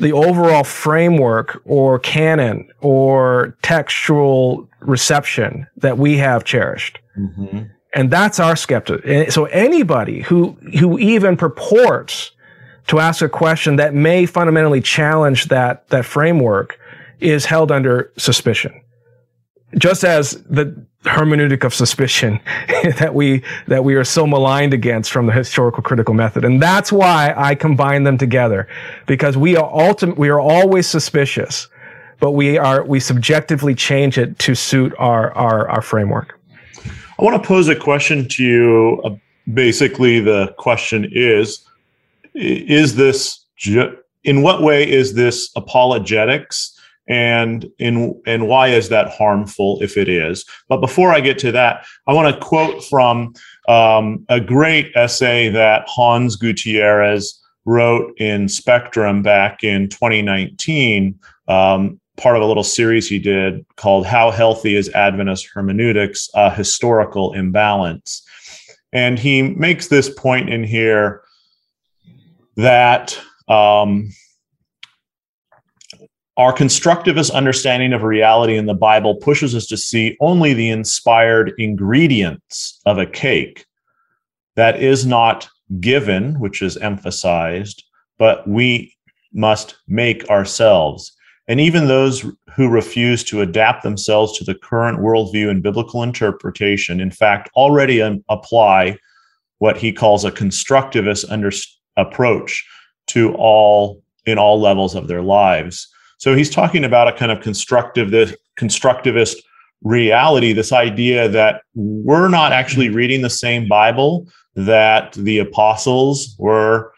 the 0.00 0.12
overall 0.12 0.64
framework 0.64 1.62
or 1.64 1.98
canon 2.00 2.68
or 2.80 3.56
textual 3.62 4.68
reception 4.80 5.66
that 5.76 5.98
we 5.98 6.16
have 6.18 6.44
cherished. 6.44 6.98
Mhm. 7.16 7.70
And 7.94 8.10
that's 8.10 8.40
our 8.40 8.56
skeptic. 8.56 9.30
So 9.30 9.44
anybody 9.46 10.22
who, 10.22 10.56
who 10.78 10.98
even 10.98 11.36
purports 11.36 12.32
to 12.88 12.98
ask 12.98 13.22
a 13.22 13.28
question 13.28 13.76
that 13.76 13.94
may 13.94 14.26
fundamentally 14.26 14.80
challenge 14.80 15.46
that, 15.46 15.88
that 15.88 16.04
framework 16.04 16.78
is 17.22 17.44
held 17.44 17.70
under 17.70 18.12
suspicion. 18.16 18.80
Just 19.78 20.04
as 20.04 20.32
the 20.42 20.86
hermeneutic 21.04 21.64
of 21.64 21.74
suspicion 21.74 22.38
that 22.98 23.14
we, 23.14 23.42
that 23.66 23.84
we 23.84 23.94
are 23.94 24.04
so 24.04 24.26
maligned 24.26 24.74
against 24.74 25.10
from 25.10 25.26
the 25.26 25.32
historical 25.32 25.82
critical 25.82 26.14
method. 26.14 26.44
And 26.44 26.62
that's 26.62 26.92
why 26.92 27.32
I 27.36 27.54
combine 27.54 28.04
them 28.04 28.18
together 28.18 28.68
because 29.06 29.36
we 29.36 29.56
are 29.56 29.70
ultimate, 29.72 30.18
we 30.18 30.28
are 30.28 30.40
always 30.40 30.86
suspicious, 30.86 31.68
but 32.20 32.32
we 32.32 32.58
are, 32.58 32.84
we 32.84 33.00
subjectively 33.00 33.74
change 33.74 34.18
it 34.18 34.38
to 34.40 34.54
suit 34.54 34.92
our, 34.98 35.32
our, 35.32 35.68
our 35.68 35.82
framework. 35.82 36.38
I 37.22 37.24
want 37.24 37.40
to 37.40 37.46
pose 37.46 37.68
a 37.68 37.76
question 37.76 38.26
to 38.30 38.42
you. 38.42 39.00
Uh, 39.04 39.14
basically, 39.52 40.18
the 40.18 40.52
question 40.58 41.08
is: 41.12 41.64
Is 42.34 42.96
this 42.96 43.44
ju- 43.56 43.96
in 44.24 44.42
what 44.42 44.62
way 44.62 44.90
is 44.90 45.14
this 45.14 45.50
apologetics, 45.54 46.76
and 47.08 47.66
in 47.78 48.20
and 48.26 48.48
why 48.48 48.68
is 48.68 48.88
that 48.88 49.10
harmful 49.10 49.78
if 49.82 49.96
it 49.96 50.08
is? 50.08 50.44
But 50.68 50.80
before 50.80 51.12
I 51.12 51.20
get 51.20 51.38
to 51.40 51.52
that, 51.52 51.84
I 52.06 52.12
want 52.12 52.34
to 52.34 52.40
quote 52.40 52.84
from 52.84 53.34
um, 53.68 54.24
a 54.28 54.40
great 54.40 54.92
essay 54.94 55.48
that 55.50 55.88
Hanz 55.96 56.36
Gutierrez 56.36 57.40
wrote 57.64 58.12
in 58.18 58.48
Spectrum 58.48 59.22
back 59.22 59.62
in 59.62 59.88
2019. 59.88 61.18
Um, 61.48 62.00
part 62.16 62.36
of 62.36 62.42
a 62.42 62.46
little 62.46 62.64
series 62.64 63.08
he 63.08 63.18
did 63.18 63.64
called 63.76 64.06
How 64.06 64.30
Healthy 64.30 64.76
is 64.76 64.88
Adventist 64.90 65.48
Hermeneutics? 65.52 66.28
A 66.34 66.50
Historical 66.50 67.32
Imbalance. 67.32 68.22
And 68.92 69.18
he 69.18 69.42
makes 69.42 69.88
this 69.88 70.10
point 70.10 70.50
in 70.50 70.62
here 70.62 71.22
that 72.56 73.18
um, 73.48 74.10
our 76.42 76.52
constructivist 76.52 77.32
understanding 77.32 77.92
of 77.92 78.02
reality 78.02 78.56
in 78.56 78.66
the 78.66 78.74
Bible 78.74 79.14
pushes 79.14 79.54
us 79.54 79.64
to 79.64 79.76
see 79.76 80.16
only 80.18 80.52
the 80.52 80.70
inspired 80.70 81.52
ingredients 81.56 82.80
of 82.84 82.98
a 82.98 83.06
cake 83.06 83.64
that 84.56 84.82
is 84.82 85.06
not 85.06 85.48
given, 85.78 86.40
which 86.40 86.60
is 86.60 86.76
emphasized, 86.78 87.84
but 88.18 88.46
we 88.48 88.92
must 89.32 89.76
make 89.86 90.28
ourselves. 90.30 91.12
And 91.46 91.60
even 91.60 91.86
those 91.86 92.26
who 92.56 92.68
refuse 92.68 93.22
to 93.24 93.42
adapt 93.42 93.84
themselves 93.84 94.36
to 94.38 94.44
the 94.44 94.56
current 94.56 94.98
worldview 94.98 95.48
and 95.48 95.62
biblical 95.62 96.02
interpretation, 96.02 97.00
in 97.00 97.12
fact, 97.12 97.50
already 97.54 98.00
apply 98.28 98.98
what 99.58 99.76
he 99.76 99.92
calls 99.92 100.24
a 100.24 100.32
constructivist 100.32 101.24
under, 101.30 101.52
approach 101.96 102.68
to 103.06 103.32
all 103.34 104.02
in 104.26 104.38
all 104.38 104.60
levels 104.60 104.96
of 104.96 105.06
their 105.06 105.22
lives. 105.22 105.86
So 106.22 106.36
he's 106.36 106.50
talking 106.50 106.84
about 106.84 107.08
a 107.08 107.12
kind 107.12 107.32
of 107.32 107.40
constructive, 107.40 108.12
this 108.12 108.36
constructivist 108.56 109.38
reality, 109.82 110.52
this 110.52 110.72
idea 110.72 111.28
that 111.28 111.62
we're 111.74 112.28
not 112.28 112.52
actually 112.52 112.90
reading 112.90 113.22
the 113.22 113.28
same 113.28 113.66
Bible 113.66 114.28
that 114.54 115.14
the 115.14 115.40
apostles 115.40 116.36
were 116.38 116.92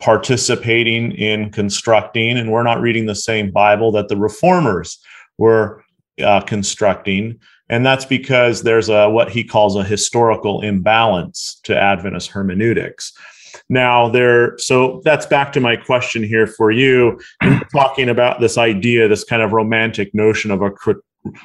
participating 0.00 1.12
in 1.12 1.50
constructing, 1.50 2.36
and 2.36 2.52
we're 2.52 2.62
not 2.62 2.82
reading 2.82 3.06
the 3.06 3.14
same 3.14 3.50
Bible 3.50 3.90
that 3.92 4.08
the 4.08 4.18
reformers 4.18 4.98
were 5.38 5.82
uh, 6.22 6.42
constructing. 6.42 7.40
And 7.70 7.86
that's 7.86 8.04
because 8.04 8.64
there's 8.64 8.90
a 8.90 9.08
what 9.08 9.30
he 9.30 9.44
calls 9.44 9.76
a 9.76 9.82
historical 9.82 10.60
imbalance 10.60 11.58
to 11.64 11.74
Adventist 11.74 12.32
hermeneutics. 12.32 13.14
Now, 13.68 14.08
there, 14.08 14.56
so 14.58 15.02
that's 15.04 15.26
back 15.26 15.52
to 15.52 15.60
my 15.60 15.76
question 15.76 16.22
here 16.22 16.46
for 16.46 16.70
you. 16.70 17.20
Talking 17.72 18.08
about 18.08 18.40
this 18.40 18.56
idea, 18.56 19.08
this 19.08 19.24
kind 19.24 19.42
of 19.42 19.52
romantic 19.52 20.14
notion 20.14 20.50
of 20.50 20.62
a 20.62 20.70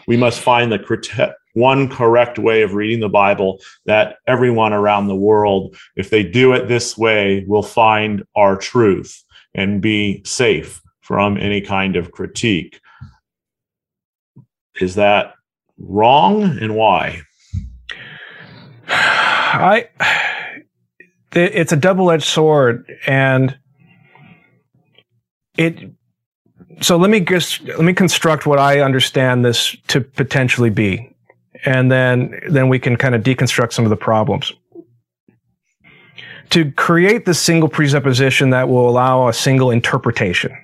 we 0.07 0.15
must 0.15 0.39
find 0.39 0.71
the 0.71 1.35
one 1.53 1.89
correct 1.89 2.39
way 2.39 2.61
of 2.61 2.73
reading 2.73 2.99
the 2.99 3.09
Bible 3.09 3.59
that 3.85 4.17
everyone 4.27 4.73
around 4.73 5.07
the 5.07 5.15
world, 5.15 5.75
if 5.95 6.09
they 6.09 6.23
do 6.23 6.53
it 6.53 6.67
this 6.67 6.97
way, 6.97 7.43
will 7.47 7.63
find 7.63 8.23
our 8.35 8.55
truth 8.55 9.23
and 9.53 9.81
be 9.81 10.21
safe 10.25 10.81
from 11.01 11.37
any 11.37 11.61
kind 11.61 11.95
of 11.95 12.11
critique. 12.11 12.79
Is 14.79 14.95
that 14.95 15.33
wrong 15.77 16.43
and 16.43 16.75
why? 16.75 17.21
I, 18.87 19.87
it's 21.35 21.71
a 21.71 21.75
double-edged 21.75 22.23
sword, 22.25 22.91
and 23.07 23.57
it. 25.57 25.91
So 26.81 26.97
let 26.97 27.09
me 27.09 27.19
just 27.19 27.63
let 27.63 27.81
me 27.81 27.93
construct 27.93 28.45
what 28.45 28.59
I 28.59 28.81
understand 28.81 29.45
this 29.45 29.75
to 29.87 30.01
potentially 30.01 30.69
be, 30.69 31.15
and 31.65 31.91
then 31.91 32.39
then 32.49 32.69
we 32.69 32.79
can 32.79 32.95
kind 32.95 33.15
of 33.15 33.23
deconstruct 33.23 33.73
some 33.73 33.85
of 33.85 33.89
the 33.89 33.97
problems. 33.97 34.53
To 36.49 36.71
create 36.71 37.25
the 37.25 37.33
single 37.33 37.69
presupposition 37.69 38.51
that 38.51 38.69
will 38.69 38.87
allow 38.87 39.27
a 39.27 39.33
single 39.33 39.71
interpretation, 39.71 40.55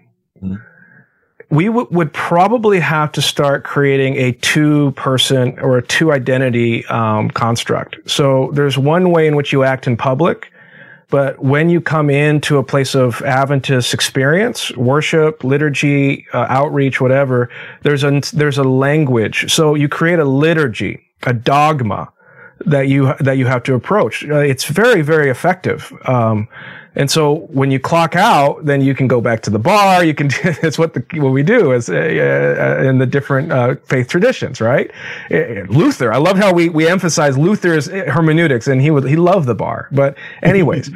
we 1.50 1.66
w- 1.66 1.88
would 1.90 2.14
probably 2.14 2.80
have 2.80 3.12
to 3.14 3.22
start 3.22 3.64
creating 3.64 4.16
a 4.18 4.34
two 4.34 4.92
person 4.92 5.58
or 5.60 5.78
a 5.78 5.82
two 5.82 6.12
identity 6.12 6.86
um, 6.88 7.30
construct. 7.32 7.98
So 8.10 8.52
there's 8.54 8.78
one 8.78 9.12
way 9.12 9.26
in 9.28 9.36
which 9.36 9.52
you 9.52 9.64
act 9.64 9.88
in 9.88 9.98
public, 9.98 10.52
but 11.10 11.40
when 11.40 11.70
you 11.70 11.82
come 11.82 12.10
into 12.10 12.58
a 12.58 12.64
place 12.64 12.96
of 12.96 13.22
Adventist 13.24 13.94
experience, 13.94 14.76
worship, 14.78 15.44
liturgy, 15.44 16.28
uh, 16.34 16.46
outreach, 16.50 17.02
whatever, 17.02 17.50
there's 17.82 18.04
a 18.04 18.22
there's 18.34 18.58
a 18.58 18.64
language. 18.64 19.52
So 19.52 19.74
you 19.76 19.90
create 19.90 20.20
a 20.20 20.26
liturgy, 20.26 21.02
a 21.24 21.34
dogma 21.34 22.12
that 22.66 22.88
you 22.88 23.14
that 23.20 23.38
you 23.38 23.46
have 23.46 23.64
to 23.64 23.74
approach. 23.74 24.26
Uh, 24.26 24.36
it's 24.38 24.66
very 24.66 25.02
very 25.02 25.30
effective. 25.30 25.94
Um, 26.06 26.48
and 26.96 27.10
so 27.10 27.48
when 27.52 27.72
you 27.72 27.80
clock 27.80 28.16
out, 28.16 28.66
then 28.66 28.82
you 28.82 28.94
can 28.96 29.08
go 29.08 29.22
back 29.22 29.42
to 29.44 29.50
the 29.50 29.60
bar. 29.60 30.04
You 30.04 30.14
can. 30.14 30.30
It's 30.44 30.78
what 30.78 30.94
the 30.94 31.06
what 31.22 31.32
we 31.32 31.44
do 31.44 31.72
is 31.72 31.90
uh, 31.90 31.94
uh, 31.94 32.84
in 32.84 32.98
the 32.98 33.06
different 33.06 33.52
uh, 33.52 33.76
faith 33.86 34.08
traditions, 34.08 34.60
right? 34.60 34.92
Uh, 35.32 35.64
Luther. 35.70 36.12
I 36.12 36.18
love 36.18 36.38
how 36.38 36.54
we 36.54 36.70
we 36.70 36.88
emphasize 36.88 37.38
Luther's 37.38 37.88
hermeneutics, 37.88 38.68
and 38.68 38.82
he 38.82 38.92
would 38.92 39.06
he 39.06 39.16
loved 39.16 39.48
the 39.48 39.56
bar. 39.56 39.88
But 39.92 40.18
anyways, 40.42 40.92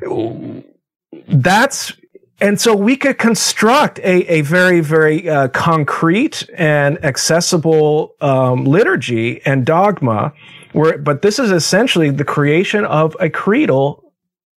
that's 1.28 1.92
and 2.40 2.60
so 2.60 2.74
we 2.74 2.96
could 2.96 3.18
construct 3.18 3.98
a, 4.00 4.24
a 4.32 4.42
very, 4.42 4.80
very 4.80 5.28
uh, 5.28 5.48
concrete 5.48 6.48
and 6.54 7.04
accessible 7.04 8.14
um, 8.20 8.64
liturgy 8.64 9.44
and 9.44 9.66
dogma. 9.66 10.32
Where, 10.72 10.98
but 10.98 11.22
this 11.22 11.38
is 11.38 11.50
essentially 11.50 12.10
the 12.10 12.24
creation 12.24 12.84
of 12.84 13.16
a 13.20 13.30
creedal 13.30 14.12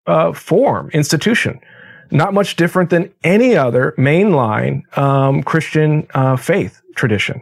uh, 0.07 0.33
form, 0.33 0.89
institution, 0.91 1.59
not 2.11 2.33
much 2.33 2.55
different 2.55 2.89
than 2.89 3.13
any 3.23 3.55
other 3.55 3.93
mainline 3.97 4.97
um, 4.97 5.43
Christian 5.43 6.07
uh, 6.13 6.35
faith 6.35 6.81
tradition. 6.95 7.41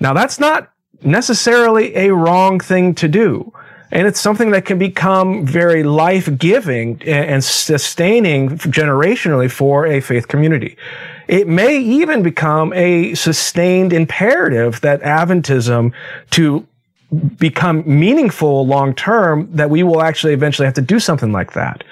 Now, 0.00 0.14
that's 0.14 0.40
not 0.40 0.72
necessarily 1.02 1.94
a 1.94 2.14
wrong 2.14 2.58
thing 2.60 2.94
to 2.96 3.08
do. 3.08 3.52
And 3.90 4.08
it's 4.08 4.20
something 4.20 4.50
that 4.50 4.64
can 4.64 4.78
become 4.78 5.46
very 5.46 5.84
life 5.84 6.36
giving 6.36 7.00
and 7.02 7.44
sustaining 7.44 8.50
generationally 8.58 9.50
for 9.50 9.86
a 9.86 10.00
faith 10.00 10.26
community. 10.26 10.76
It 11.28 11.46
may 11.46 11.78
even 11.78 12.22
become 12.22 12.72
a 12.72 13.14
sustained 13.14 13.92
imperative 13.92 14.80
that 14.80 15.00
Adventism 15.02 15.92
to 16.30 16.66
become 17.38 17.82
meaningful 17.86 18.66
long 18.66 18.94
term 18.94 19.48
that 19.52 19.70
we 19.70 19.82
will 19.82 20.02
actually 20.02 20.32
eventually 20.32 20.66
have 20.66 20.74
to 20.74 20.82
do 20.82 20.98
something 20.98 21.32
like 21.32 21.52
that. 21.52 21.84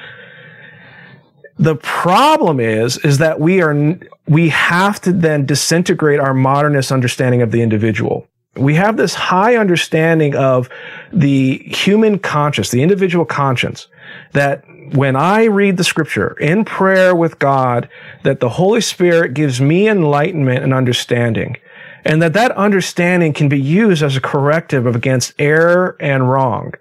The 1.59 1.77
problem 1.77 2.61
is, 2.61 2.99
is 2.99 3.19
that 3.19 3.39
we 3.39 3.63
are, 3.63 3.99
we 4.27 4.49
have 4.49 5.01
to 5.03 5.13
then 5.13 5.47
disintegrate 5.47 6.19
our 6.19 6.35
modernist 6.35 6.91
understanding 6.91 7.43
of 7.43 7.53
the 7.53 7.63
individual. 7.63 8.27
We 8.57 8.75
have 8.75 8.97
this 8.97 9.15
high 9.15 9.57
understanding 9.57 10.35
of 10.35 10.69
the 11.13 11.59
human 11.59 12.19
conscience, 12.19 12.71
the 12.71 12.83
individual 12.83 13.25
conscience, 13.25 13.89
that 14.33 14.65
when 14.93 15.17
I 15.17 15.45
read 15.45 15.77
the 15.77 15.85
scripture 15.85 16.37
in 16.39 16.65
prayer 16.65 17.15
with 17.15 17.39
God, 17.39 17.89
that 18.25 18.41
the 18.41 18.49
Holy 18.49 18.81
Spirit 18.81 19.33
gives 19.33 19.61
me 19.61 19.89
enlightenment 19.89 20.65
and 20.65 20.75
understanding 20.75 21.57
and 22.05 22.21
that 22.23 22.33
that 22.33 22.53
understanding 22.53 23.33
can 23.33 23.49
be 23.49 23.61
used 23.61 24.03
as 24.03 24.17
a 24.17 24.21
corrective 24.21 24.87
against 24.87 25.33
error 25.39 25.97
and 26.01 26.31
wrong. 26.31 26.73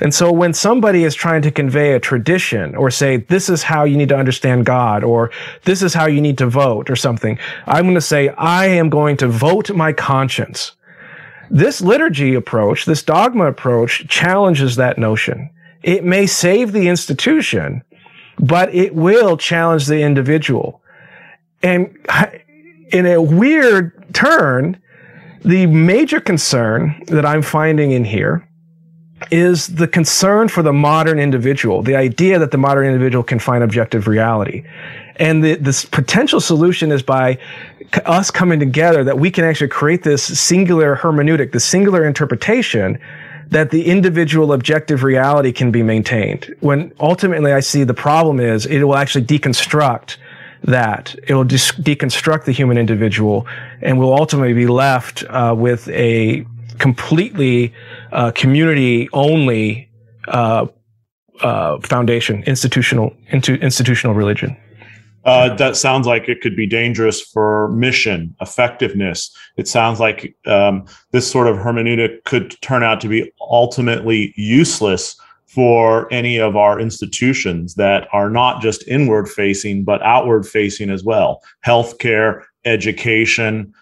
And 0.00 0.14
so 0.14 0.30
when 0.30 0.52
somebody 0.52 1.04
is 1.04 1.14
trying 1.14 1.42
to 1.42 1.50
convey 1.50 1.92
a 1.92 2.00
tradition 2.00 2.74
or 2.74 2.90
say, 2.90 3.16
this 3.16 3.48
is 3.48 3.62
how 3.62 3.84
you 3.84 3.96
need 3.96 4.10
to 4.10 4.16
understand 4.16 4.66
God 4.66 5.02
or 5.02 5.30
this 5.64 5.82
is 5.82 5.94
how 5.94 6.06
you 6.06 6.20
need 6.20 6.38
to 6.38 6.46
vote 6.46 6.90
or 6.90 6.96
something, 6.96 7.38
I'm 7.66 7.84
going 7.84 7.94
to 7.94 8.00
say, 8.00 8.28
I 8.28 8.66
am 8.66 8.90
going 8.90 9.16
to 9.18 9.28
vote 9.28 9.70
my 9.74 9.92
conscience. 9.92 10.72
This 11.50 11.80
liturgy 11.80 12.34
approach, 12.34 12.84
this 12.84 13.02
dogma 13.02 13.46
approach 13.46 14.06
challenges 14.08 14.76
that 14.76 14.98
notion. 14.98 15.50
It 15.82 16.04
may 16.04 16.26
save 16.26 16.72
the 16.72 16.88
institution, 16.88 17.82
but 18.38 18.74
it 18.74 18.94
will 18.94 19.36
challenge 19.36 19.86
the 19.86 20.02
individual. 20.02 20.82
And 21.62 21.96
in 22.88 23.06
a 23.06 23.20
weird 23.20 24.14
turn, 24.14 24.80
the 25.42 25.66
major 25.66 26.20
concern 26.20 27.02
that 27.06 27.24
I'm 27.24 27.42
finding 27.42 27.92
in 27.92 28.04
here 28.04 28.48
is 29.30 29.68
the 29.68 29.88
concern 29.88 30.48
for 30.48 30.62
the 30.62 30.72
modern 30.72 31.18
individual, 31.18 31.82
the 31.82 31.96
idea 31.96 32.38
that 32.38 32.50
the 32.50 32.58
modern 32.58 32.86
individual 32.86 33.24
can 33.24 33.38
find 33.38 33.64
objective 33.64 34.06
reality. 34.06 34.64
And 35.16 35.42
the, 35.42 35.54
this 35.54 35.84
potential 35.84 36.40
solution 36.40 36.92
is 36.92 37.02
by 37.02 37.38
us 38.04 38.30
coming 38.30 38.58
together 38.58 39.04
that 39.04 39.18
we 39.18 39.30
can 39.30 39.44
actually 39.44 39.68
create 39.68 40.02
this 40.02 40.22
singular 40.22 40.96
hermeneutic, 40.96 41.52
the 41.52 41.60
singular 41.60 42.04
interpretation 42.04 42.98
that 43.48 43.70
the 43.70 43.86
individual 43.86 44.52
objective 44.52 45.02
reality 45.02 45.52
can 45.52 45.70
be 45.70 45.82
maintained. 45.82 46.54
When 46.60 46.92
ultimately 46.98 47.52
I 47.52 47.60
see 47.60 47.84
the 47.84 47.94
problem 47.94 48.40
is 48.40 48.66
it 48.66 48.82
will 48.82 48.96
actually 48.96 49.24
deconstruct 49.24 50.16
that. 50.64 51.14
It 51.26 51.34
will 51.34 51.44
de- 51.44 51.56
deconstruct 51.56 52.44
the 52.44 52.52
human 52.52 52.78
individual 52.78 53.46
and 53.82 53.98
we'll 53.98 54.14
ultimately 54.14 54.54
be 54.54 54.66
left 54.66 55.24
uh, 55.28 55.54
with 55.56 55.88
a 55.88 56.46
completely 56.78 57.72
uh, 58.12 58.30
community 58.32 59.08
only 59.12 59.90
uh, 60.28 60.66
uh, 61.40 61.80
foundation, 61.80 62.42
institutional, 62.44 63.14
into 63.28 63.54
institutional 63.54 64.14
religion. 64.14 64.56
Uh, 65.24 65.52
that 65.56 65.76
sounds 65.76 66.06
like 66.06 66.28
it 66.28 66.40
could 66.40 66.54
be 66.54 66.68
dangerous 66.68 67.20
for 67.20 67.68
mission 67.72 68.34
effectiveness. 68.40 69.36
It 69.56 69.66
sounds 69.66 69.98
like 69.98 70.36
um, 70.46 70.86
this 71.10 71.28
sort 71.28 71.48
of 71.48 71.56
hermeneutic 71.56 72.22
could 72.24 72.60
turn 72.62 72.84
out 72.84 73.00
to 73.00 73.08
be 73.08 73.32
ultimately 73.40 74.32
useless 74.36 75.16
for 75.56 76.06
any 76.12 76.38
of 76.38 76.54
our 76.54 76.78
institutions 76.78 77.76
that 77.76 78.06
are 78.12 78.28
not 78.28 78.60
just 78.60 78.86
inward 78.86 79.26
facing, 79.26 79.84
but 79.84 80.02
outward 80.02 80.46
facing 80.46 80.90
as 80.90 81.02
well 81.02 81.42
healthcare, 81.64 82.42
education. 82.66 83.72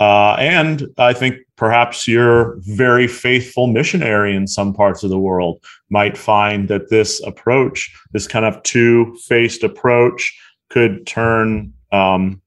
Uh, 0.00 0.32
and 0.40 0.88
I 0.98 1.12
think 1.12 1.36
perhaps 1.54 2.08
your 2.08 2.56
very 2.62 3.06
faithful 3.06 3.68
missionary 3.68 4.34
in 4.34 4.48
some 4.48 4.74
parts 4.74 5.04
of 5.04 5.10
the 5.10 5.18
world 5.18 5.62
might 5.90 6.18
find 6.18 6.66
that 6.66 6.90
this 6.90 7.22
approach, 7.24 7.94
this 8.10 8.26
kind 8.26 8.44
of 8.44 8.60
two 8.64 9.16
faced 9.28 9.62
approach, 9.62 10.36
could 10.70 11.06
turn 11.06 11.72
um, 11.92 12.42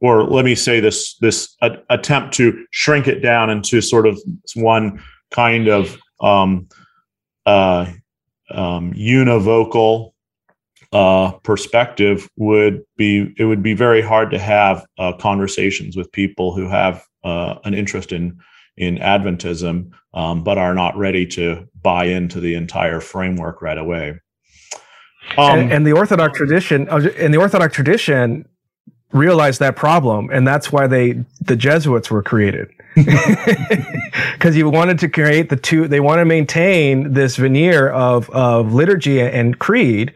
or 0.00 0.24
let 0.24 0.44
me 0.44 0.56
say 0.56 0.80
this 0.80 1.16
this 1.18 1.54
a, 1.62 1.76
attempt 1.90 2.34
to 2.34 2.66
shrink 2.72 3.06
it 3.06 3.20
down 3.20 3.50
into 3.50 3.80
sort 3.80 4.08
of 4.08 4.18
one 4.56 5.00
kind 5.30 5.68
of 5.68 5.96
um, 6.20 6.66
uh, 7.46 7.86
um, 8.50 8.92
univocal 8.94 10.12
uh, 10.92 11.32
perspective 11.42 12.28
would 12.36 12.82
be 12.96 13.34
it 13.38 13.44
would 13.44 13.62
be 13.62 13.74
very 13.74 14.00
hard 14.00 14.30
to 14.30 14.38
have 14.38 14.86
uh, 14.98 15.12
conversations 15.14 15.96
with 15.96 16.10
people 16.12 16.54
who 16.54 16.68
have 16.68 17.04
uh, 17.24 17.56
an 17.64 17.74
interest 17.74 18.12
in 18.12 18.38
in 18.76 18.96
Adventism, 18.98 19.90
um, 20.14 20.44
but 20.44 20.58
are 20.58 20.74
not 20.74 20.96
ready 20.96 21.26
to 21.26 21.66
buy 21.82 22.04
into 22.04 22.40
the 22.40 22.54
entire 22.54 23.00
framework 23.00 23.62
right 23.62 23.78
away. 23.78 24.20
Um, 25.38 25.58
and, 25.58 25.72
and, 25.72 25.86
the 25.86 25.92
Orthodox 25.92 26.36
tradition, 26.36 26.88
uh, 26.88 26.98
in 27.18 27.32
the 27.32 27.38
Orthodox 27.38 27.74
tradition, 27.74 28.46
realized 29.16 29.60
that 29.60 29.76
problem, 29.76 30.30
and 30.30 30.46
that's 30.46 30.70
why 30.70 30.86
they 30.86 31.24
the 31.40 31.56
Jesuits 31.56 32.10
were 32.10 32.22
created. 32.22 32.70
Because 34.32 34.56
you 34.56 34.68
wanted 34.70 34.98
to 35.00 35.08
create 35.08 35.48
the 35.48 35.56
two, 35.56 35.88
they 35.88 35.98
want 35.98 36.18
to 36.18 36.24
maintain 36.24 37.14
this 37.14 37.36
veneer 37.36 37.88
of 37.88 38.28
of 38.30 38.74
liturgy 38.74 39.20
and 39.20 39.58
creed, 39.58 40.14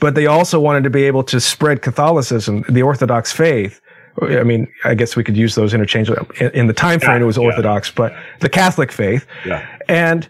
but 0.00 0.14
they 0.14 0.26
also 0.26 0.58
wanted 0.58 0.84
to 0.84 0.90
be 0.90 1.04
able 1.04 1.22
to 1.24 1.40
spread 1.40 1.82
Catholicism, 1.82 2.64
the 2.68 2.82
Orthodox 2.82 3.32
faith. 3.32 3.80
I 4.22 4.42
mean, 4.42 4.66
I 4.84 4.94
guess 4.94 5.14
we 5.14 5.24
could 5.24 5.36
use 5.36 5.54
those 5.54 5.72
interchangeably. 5.72 6.26
In, 6.40 6.50
in 6.52 6.66
the 6.66 6.72
time 6.72 7.00
frame, 7.00 7.18
yeah, 7.18 7.22
it 7.22 7.26
was 7.26 7.38
Orthodox, 7.38 7.88
yeah. 7.88 7.94
but 7.96 8.12
the 8.40 8.48
Catholic 8.48 8.92
faith. 8.92 9.26
Yeah. 9.46 9.66
And 9.88 10.28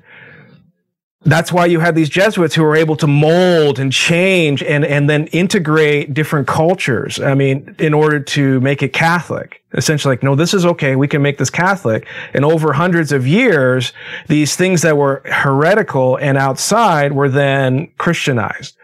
that's 1.24 1.52
why 1.52 1.66
you 1.66 1.80
had 1.80 1.94
these 1.94 2.08
Jesuits 2.08 2.54
who 2.54 2.62
were 2.62 2.74
able 2.74 2.96
to 2.96 3.06
mold 3.06 3.78
and 3.78 3.92
change 3.92 4.62
and, 4.62 4.86
and 4.86 5.08
then 5.08 5.26
integrate 5.28 6.14
different 6.14 6.48
cultures. 6.48 7.20
I 7.20 7.34
mean, 7.34 7.74
in 7.78 7.92
order 7.92 8.20
to 8.20 8.58
make 8.60 8.82
it 8.82 8.94
Catholic. 8.94 9.62
Essentially, 9.74 10.12
like, 10.12 10.22
no, 10.22 10.34
this 10.34 10.54
is 10.54 10.64
okay. 10.64 10.96
We 10.96 11.08
can 11.08 11.20
make 11.20 11.36
this 11.36 11.50
Catholic. 11.50 12.06
And 12.32 12.44
over 12.44 12.72
hundreds 12.72 13.12
of 13.12 13.26
years, 13.26 13.92
these 14.28 14.56
things 14.56 14.80
that 14.80 14.96
were 14.96 15.22
heretical 15.26 16.16
and 16.16 16.38
outside 16.38 17.12
were 17.12 17.28
then 17.28 17.92
Christianized. 17.98 18.76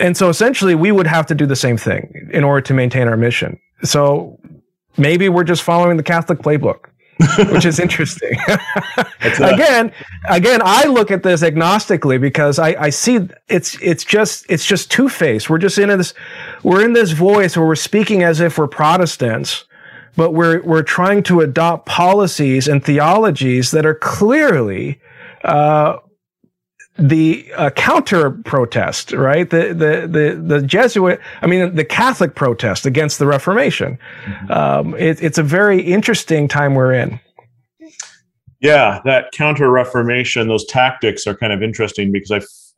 And 0.00 0.16
so 0.16 0.28
essentially, 0.28 0.74
we 0.74 0.90
would 0.90 1.06
have 1.06 1.26
to 1.26 1.34
do 1.34 1.46
the 1.46 1.56
same 1.56 1.76
thing 1.76 2.28
in 2.32 2.42
order 2.42 2.60
to 2.62 2.74
maintain 2.74 3.06
our 3.06 3.16
mission. 3.16 3.58
So 3.84 4.40
maybe 4.98 5.28
we're 5.28 5.44
just 5.44 5.62
following 5.62 5.96
the 5.96 6.02
Catholic 6.02 6.40
playbook. 6.40 6.86
Which 7.50 7.64
is 7.64 7.78
interesting. 7.78 8.38
Again, 9.40 9.92
again, 10.28 10.60
I 10.62 10.84
look 10.84 11.10
at 11.10 11.22
this 11.22 11.42
agnostically 11.42 12.20
because 12.20 12.58
I, 12.58 12.68
I 12.78 12.90
see 12.90 13.28
it's 13.48 13.80
it's 13.80 14.04
just 14.04 14.44
it's 14.48 14.64
just 14.64 14.90
two 14.90 15.08
faced. 15.08 15.48
We're 15.48 15.58
just 15.58 15.78
in 15.78 15.88
this 15.88 16.14
we're 16.62 16.84
in 16.84 16.92
this 16.92 17.12
voice 17.12 17.56
where 17.56 17.66
we're 17.66 17.74
speaking 17.74 18.22
as 18.22 18.40
if 18.40 18.58
we're 18.58 18.68
Protestants, 18.68 19.64
but 20.16 20.32
we're 20.32 20.62
we're 20.62 20.82
trying 20.82 21.22
to 21.24 21.40
adopt 21.40 21.86
policies 21.86 22.68
and 22.68 22.84
theologies 22.84 23.70
that 23.70 23.86
are 23.86 23.94
clearly 23.94 25.00
uh, 25.44 25.98
the 26.98 27.52
uh, 27.54 27.70
counter 27.70 28.30
protest, 28.30 29.12
right? 29.12 29.48
The, 29.48 29.68
the 29.68 30.06
the 30.08 30.42
the 30.42 30.62
Jesuit, 30.62 31.20
I 31.42 31.46
mean, 31.46 31.74
the 31.74 31.84
Catholic 31.84 32.34
protest 32.34 32.86
against 32.86 33.18
the 33.18 33.26
Reformation. 33.26 33.98
Um, 34.50 34.94
it, 34.94 35.22
it's 35.22 35.38
a 35.38 35.42
very 35.42 35.80
interesting 35.80 36.48
time 36.48 36.74
we're 36.74 36.92
in. 36.92 37.20
yeah, 38.60 39.00
that 39.04 39.32
counter 39.32 39.70
Reformation, 39.70 40.48
those 40.48 40.64
tactics 40.66 41.26
are 41.26 41.36
kind 41.36 41.52
of 41.52 41.62
interesting 41.62 42.12
because 42.12 42.30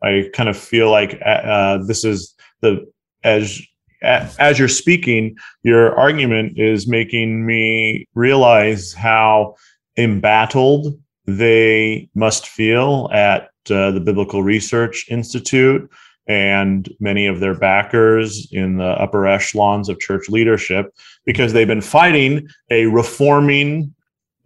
I, 0.03 0.09
I 0.09 0.31
kind 0.33 0.49
of 0.49 0.57
feel 0.57 0.91
like 0.91 1.21
uh, 1.25 1.79
this 1.87 2.05
is 2.05 2.35
the 2.61 2.85
as 3.25 3.61
as 4.03 4.59
you're 4.59 4.69
speaking, 4.69 5.37
your 5.63 5.97
argument 5.99 6.59
is 6.59 6.87
making 6.87 7.47
me 7.47 8.07
realize 8.15 8.93
how 8.93 9.57
embattled 9.97 10.99
they 11.27 12.09
must 12.15 12.47
feel 12.47 13.11
at 13.13 13.51
uh, 13.71 13.91
the 13.91 14.01
Biblical 14.01 14.43
Research 14.43 15.07
Institute 15.11 15.89
and 16.27 16.93
many 17.01 17.27
of 17.27 17.41
their 17.41 17.55
backers 17.55 18.47
in 18.53 18.77
the 18.77 18.85
upper 18.85 19.27
echelons 19.27 19.89
of 19.89 19.99
church 19.99 20.29
leadership 20.29 20.95
because 21.25 21.53
they've 21.53 21.67
been 21.67 21.81
fighting 21.81 22.47
a 22.71 22.87
reforming 22.87 23.95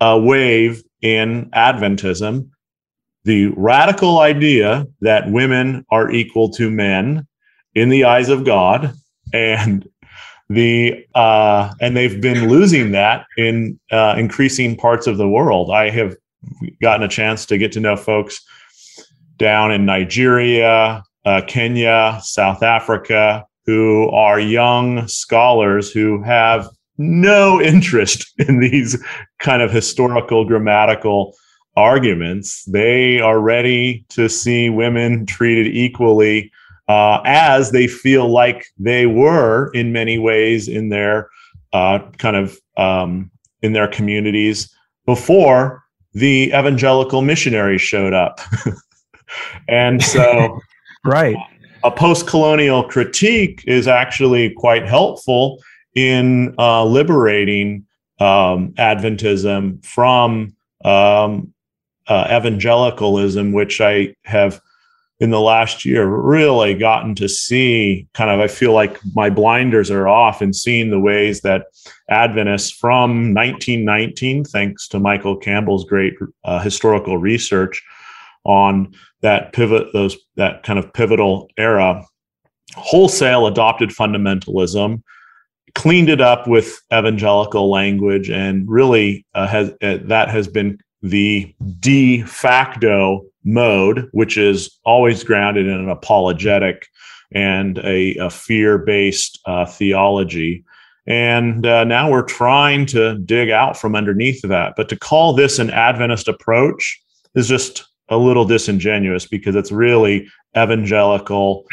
uh, 0.00 0.18
wave 0.22 0.82
in 1.00 1.50
Adventism, 1.50 2.48
the 3.24 3.48
radical 3.56 4.20
idea 4.20 4.86
that 5.00 5.30
women 5.30 5.84
are 5.90 6.10
equal 6.10 6.50
to 6.50 6.70
men 6.70 7.26
in 7.74 7.88
the 7.88 8.04
eyes 8.04 8.28
of 8.28 8.44
God, 8.44 8.92
and 9.32 9.88
the 10.48 11.04
uh, 11.14 11.72
and 11.80 11.96
they've 11.96 12.20
been 12.20 12.48
losing 12.48 12.92
that 12.92 13.26
in 13.36 13.78
uh, 13.90 14.14
increasing 14.18 14.76
parts 14.76 15.06
of 15.06 15.16
the 15.18 15.28
world. 15.28 15.70
I 15.70 15.90
have 15.90 16.16
gotten 16.80 17.04
a 17.04 17.08
chance 17.08 17.46
to 17.46 17.58
get 17.58 17.72
to 17.72 17.80
know 17.80 17.96
folks 17.96 18.44
down 19.42 19.72
in 19.72 19.84
Nigeria, 19.84 21.02
uh, 21.26 21.40
Kenya, 21.48 22.20
South 22.22 22.62
Africa, 22.62 23.44
who 23.66 24.08
are 24.10 24.38
young 24.38 25.08
scholars 25.08 25.90
who 25.90 26.22
have 26.22 26.68
no 26.96 27.60
interest 27.72 28.32
in 28.38 28.60
these 28.60 28.96
kind 29.40 29.60
of 29.60 29.72
historical 29.72 30.44
grammatical 30.44 31.34
arguments. 31.74 32.64
They 32.66 33.20
are 33.20 33.40
ready 33.40 34.06
to 34.10 34.28
see 34.28 34.70
women 34.70 35.26
treated 35.36 35.66
equally 35.66 36.52
uh, 36.88 37.20
as 37.24 37.72
they 37.72 37.88
feel 37.88 38.28
like 38.28 38.64
they 38.78 39.06
were 39.06 39.72
in 39.72 39.92
many 39.92 40.18
ways 40.18 40.68
in 40.68 40.90
their 40.90 41.28
uh, 41.72 41.98
kind 42.18 42.36
of 42.36 42.56
um, 42.76 43.30
in 43.60 43.72
their 43.72 43.88
communities 43.88 44.72
before 45.04 45.82
the 46.12 46.48
evangelical 46.48 47.22
missionaries 47.22 47.80
showed 47.80 48.12
up. 48.12 48.40
and 49.68 50.02
so 50.02 50.60
Right. 51.04 51.36
a 51.82 51.90
post-colonial 51.90 52.84
critique 52.84 53.64
is 53.66 53.88
actually 53.88 54.50
quite 54.50 54.86
helpful 54.86 55.62
in 55.94 56.54
uh, 56.58 56.84
liberating 56.84 57.86
um, 58.20 58.72
Adventism 58.78 59.84
from 59.84 60.54
um, 60.84 61.52
uh, 62.06 62.28
evangelicalism, 62.30 63.52
which 63.52 63.80
I 63.80 64.14
have 64.24 64.60
in 65.18 65.30
the 65.30 65.40
last 65.40 65.84
year 65.84 66.06
really 66.06 66.74
gotten 66.74 67.14
to 67.16 67.28
see. 67.28 68.08
Kind 68.14 68.30
of, 68.30 68.40
I 68.40 68.48
feel 68.48 68.72
like 68.72 68.98
my 69.14 69.30
blinders 69.30 69.90
are 69.90 70.08
off 70.08 70.40
and 70.40 70.54
seeing 70.54 70.90
the 70.90 71.00
ways 71.00 71.42
that 71.42 71.66
Adventists 72.10 72.72
from 72.72 73.34
1919, 73.34 74.44
thanks 74.44 74.88
to 74.88 74.98
Michael 74.98 75.36
Campbell's 75.36 75.84
great 75.84 76.14
uh, 76.44 76.60
historical 76.60 77.18
research 77.18 77.82
on 78.44 78.92
that 79.20 79.52
pivot, 79.52 79.88
those 79.92 80.16
that 80.36 80.62
kind 80.62 80.78
of 80.78 80.92
pivotal 80.92 81.48
era, 81.56 82.04
wholesale 82.74 83.46
adopted 83.46 83.90
fundamentalism, 83.90 85.02
cleaned 85.74 86.08
it 86.08 86.20
up 86.20 86.46
with 86.46 86.80
evangelical 86.92 87.70
language, 87.70 88.30
and 88.30 88.68
really 88.68 89.24
uh, 89.34 89.46
has 89.46 89.70
uh, 89.82 89.98
that 90.04 90.28
has 90.28 90.48
been 90.48 90.78
the 91.02 91.54
de 91.80 92.22
facto 92.22 93.24
mode, 93.44 94.08
which 94.12 94.36
is 94.36 94.78
always 94.84 95.24
grounded 95.24 95.66
in 95.66 95.72
an 95.72 95.88
apologetic 95.88 96.86
and 97.34 97.78
a, 97.78 98.14
a 98.16 98.30
fear-based 98.30 99.40
uh, 99.46 99.64
theology. 99.66 100.64
And 101.06 101.66
uh, 101.66 101.84
now 101.84 102.10
we're 102.10 102.22
trying 102.22 102.86
to 102.86 103.18
dig 103.18 103.50
out 103.50 103.76
from 103.76 103.96
underneath 103.96 104.42
that. 104.42 104.74
But 104.76 104.88
to 104.90 104.96
call 104.96 105.32
this 105.32 105.58
an 105.58 105.70
Adventist 105.70 106.28
approach 106.28 107.00
is 107.34 107.48
just 107.48 107.88
a 108.08 108.16
little 108.16 108.44
disingenuous 108.44 109.26
because 109.26 109.54
it's 109.54 109.72
really 109.72 110.28
evangelical 110.56 111.64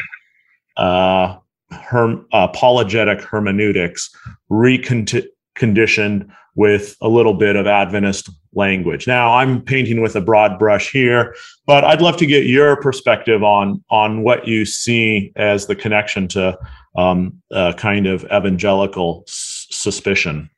uh, 0.78 1.38
herm- 1.72 2.26
apologetic 2.32 3.22
hermeneutics 3.22 4.10
reconditioned 4.52 6.30
with 6.56 6.96
a 7.02 7.08
little 7.08 7.34
bit 7.34 7.56
of 7.56 7.68
Adventist 7.68 8.30
language. 8.54 9.08
Now, 9.08 9.34
I'm 9.34 9.62
painting 9.62 10.02
with 10.02 10.16
a 10.16 10.22
broad 10.22 10.58
brush 10.58 10.92
here, 10.92 11.36
but 11.66 11.84
I'd 11.84 12.02
love 12.02 12.18
to 12.18 12.26
get 12.26 12.46
your 12.46 12.76
perspective 12.82 13.44
on 13.44 13.84
on 13.90 14.24
what 14.24 14.48
you 14.48 14.66
see 14.66 15.32
as 15.36 15.68
the 15.68 15.76
connection 15.76 16.28
to 16.30 16.58
um, 16.98 17.42
kind 17.78 18.08
of 18.08 18.24
evangelical 18.26 19.24
s- 19.28 19.68
suspicion. 19.70 20.50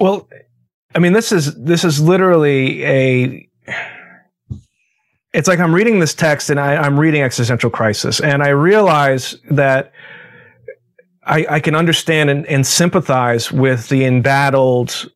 Well, 0.00 0.28
I 0.96 0.98
mean, 0.98 1.12
this 1.12 1.30
is 1.30 1.54
this 1.62 1.84
is 1.84 2.00
literally 2.00 2.82
a. 2.84 3.48
It's 5.34 5.46
like 5.46 5.58
I'm 5.58 5.74
reading 5.74 6.00
this 6.00 6.14
text 6.14 6.48
and 6.48 6.58
I, 6.58 6.76
I'm 6.76 6.98
reading 6.98 7.20
existential 7.20 7.68
crisis, 7.68 8.18
and 8.18 8.42
I 8.42 8.48
realize 8.48 9.36
that 9.50 9.92
I, 11.22 11.46
I 11.50 11.60
can 11.60 11.74
understand 11.74 12.30
and, 12.30 12.46
and 12.46 12.66
sympathize 12.66 13.52
with 13.52 13.90
the 13.90 14.06
embattled 14.06 15.12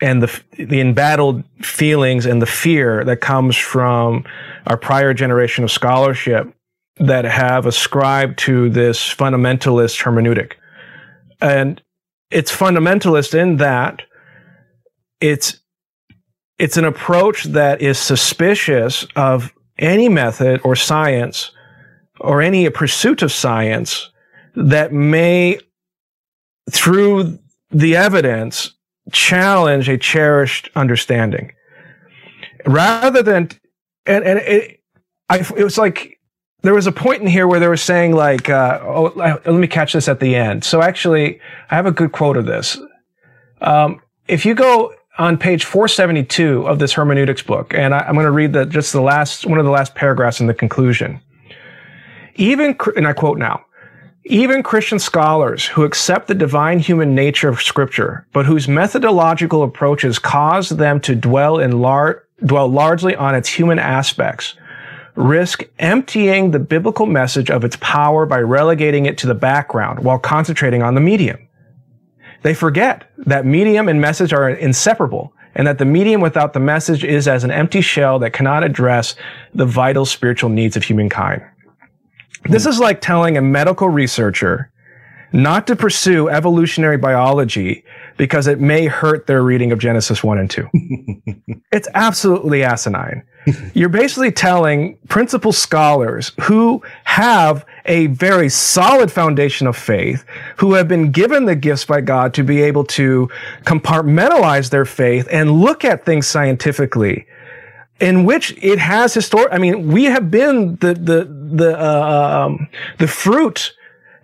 and 0.00 0.22
the 0.22 0.40
the 0.58 0.80
embattled 0.80 1.42
feelings 1.60 2.24
and 2.24 2.40
the 2.40 2.46
fear 2.46 3.04
that 3.04 3.20
comes 3.20 3.56
from 3.56 4.24
our 4.68 4.76
prior 4.76 5.12
generation 5.12 5.64
of 5.64 5.72
scholarship 5.72 6.54
that 6.98 7.24
have 7.24 7.66
ascribed 7.66 8.38
to 8.38 8.70
this 8.70 9.12
fundamentalist 9.12 10.00
hermeneutic, 10.00 10.52
and 11.40 11.82
it's 12.30 12.56
fundamentalist 12.56 13.34
in 13.34 13.56
that 13.56 14.02
it's 15.20 15.60
it's 16.58 16.76
an 16.76 16.84
approach 16.84 17.44
that 17.44 17.82
is 17.82 17.98
suspicious 17.98 19.06
of 19.14 19.52
any 19.78 20.08
method 20.08 20.60
or 20.64 20.74
science 20.74 21.50
or 22.20 22.40
any 22.40 22.68
pursuit 22.70 23.22
of 23.22 23.30
science 23.30 24.10
that 24.54 24.92
may 24.92 25.58
through 26.70 27.38
the 27.70 27.94
evidence 27.94 28.72
challenge 29.12 29.88
a 29.88 29.98
cherished 29.98 30.70
understanding. 30.74 31.52
Rather 32.64 33.22
than 33.22 33.50
and 34.06 34.24
and 34.24 34.38
it 34.40 34.80
I, 35.28 35.38
it 35.38 35.64
was 35.64 35.78
like 35.78 36.18
there 36.62 36.74
was 36.74 36.86
a 36.86 36.92
point 36.92 37.20
in 37.20 37.28
here 37.28 37.46
where 37.46 37.60
they 37.60 37.68
were 37.68 37.76
saying 37.76 38.12
like 38.14 38.48
uh, 38.48 38.80
oh 38.82 39.12
let 39.14 39.46
me 39.46 39.66
catch 39.66 39.92
this 39.92 40.08
at 40.08 40.20
the 40.20 40.34
end. 40.34 40.64
So 40.64 40.82
actually 40.82 41.40
i 41.70 41.74
have 41.74 41.86
a 41.86 41.92
good 41.92 42.12
quote 42.12 42.36
of 42.36 42.46
this. 42.46 42.78
Um, 43.60 44.00
if 44.26 44.44
you 44.44 44.54
go 44.54 44.92
on 45.18 45.38
page 45.38 45.64
472 45.64 46.66
of 46.66 46.78
this 46.78 46.92
hermeneutics 46.92 47.42
book, 47.42 47.72
and 47.74 47.94
I, 47.94 48.08
am 48.08 48.14
going 48.14 48.26
to 48.26 48.30
read 48.30 48.52
the, 48.52 48.66
just 48.66 48.92
the 48.92 49.00
last 49.00 49.46
one 49.46 49.58
of 49.58 49.64
the 49.64 49.70
last 49.70 49.94
paragraphs 49.94 50.40
in 50.40 50.46
the 50.46 50.54
conclusion. 50.54 51.20
Even, 52.34 52.76
and 52.96 53.06
I 53.06 53.12
quote 53.14 53.38
now, 53.38 53.64
even 54.24 54.62
Christian 54.62 54.98
scholars 54.98 55.66
who 55.66 55.84
accept 55.84 56.26
the 56.26 56.34
divine 56.34 56.80
human 56.80 57.14
nature 57.14 57.48
of 57.48 57.62
Scripture, 57.62 58.26
but 58.32 58.44
whose 58.44 58.68
methodological 58.68 59.62
approaches 59.62 60.18
cause 60.18 60.68
them 60.68 61.00
to 61.00 61.14
dwell 61.14 61.58
in 61.58 61.80
lar- 61.80 62.24
dwell 62.44 62.68
largely 62.68 63.14
on 63.14 63.34
its 63.34 63.48
human 63.48 63.78
aspects, 63.78 64.54
risk 65.14 65.62
emptying 65.78 66.50
the 66.50 66.58
biblical 66.58 67.06
message 67.06 67.50
of 67.50 67.64
its 67.64 67.76
power 67.80 68.26
by 68.26 68.40
relegating 68.40 69.06
it 69.06 69.16
to 69.18 69.26
the 69.26 69.34
background 69.34 70.00
while 70.00 70.18
concentrating 70.18 70.82
on 70.82 70.94
the 70.94 71.00
medium. 71.00 71.45
They 72.42 72.54
forget 72.54 73.10
that 73.18 73.46
medium 73.46 73.88
and 73.88 74.00
message 74.00 74.32
are 74.32 74.48
inseparable 74.48 75.32
and 75.54 75.66
that 75.66 75.78
the 75.78 75.84
medium 75.84 76.20
without 76.20 76.52
the 76.52 76.60
message 76.60 77.02
is 77.02 77.26
as 77.26 77.42
an 77.42 77.50
empty 77.50 77.80
shell 77.80 78.18
that 78.18 78.32
cannot 78.32 78.62
address 78.62 79.16
the 79.54 79.66
vital 79.66 80.04
spiritual 80.04 80.50
needs 80.50 80.76
of 80.76 80.84
humankind. 80.84 81.42
This 82.44 82.66
is 82.66 82.78
like 82.78 83.00
telling 83.00 83.36
a 83.36 83.42
medical 83.42 83.88
researcher 83.88 84.70
not 85.32 85.66
to 85.66 85.76
pursue 85.76 86.28
evolutionary 86.28 86.96
biology 86.96 87.84
because 88.16 88.46
it 88.46 88.60
may 88.60 88.86
hurt 88.86 89.26
their 89.26 89.42
reading 89.42 89.72
of 89.72 89.78
Genesis 89.78 90.22
1 90.22 90.38
and 90.38 90.50
2. 90.50 90.68
it's 91.72 91.88
absolutely 91.94 92.62
asinine. 92.62 93.22
You're 93.74 93.88
basically 93.88 94.32
telling 94.32 94.98
principal 95.08 95.52
scholars 95.52 96.32
who 96.42 96.82
have 97.04 97.64
a 97.86 98.06
very 98.08 98.48
solid 98.48 99.10
foundation 99.10 99.66
of 99.66 99.76
faith, 99.76 100.24
who 100.56 100.74
have 100.74 100.88
been 100.88 101.10
given 101.10 101.46
the 101.46 101.56
gifts 101.56 101.84
by 101.84 102.00
God 102.00 102.34
to 102.34 102.44
be 102.44 102.62
able 102.62 102.84
to 102.84 103.28
compartmentalize 103.64 104.70
their 104.70 104.84
faith 104.84 105.26
and 105.30 105.50
look 105.50 105.84
at 105.84 106.04
things 106.04 106.26
scientifically, 106.26 107.26
in 108.00 108.24
which 108.24 108.56
it 108.62 108.78
has 108.78 109.14
historic. 109.14 109.52
I 109.52 109.58
mean, 109.58 109.90
we 109.90 110.04
have 110.04 110.30
been 110.30 110.76
the 110.76 110.94
the 110.94 111.24
the 111.24 111.78
uh, 111.78 112.46
um, 112.46 112.68
the 112.98 113.08
fruit 113.08 113.72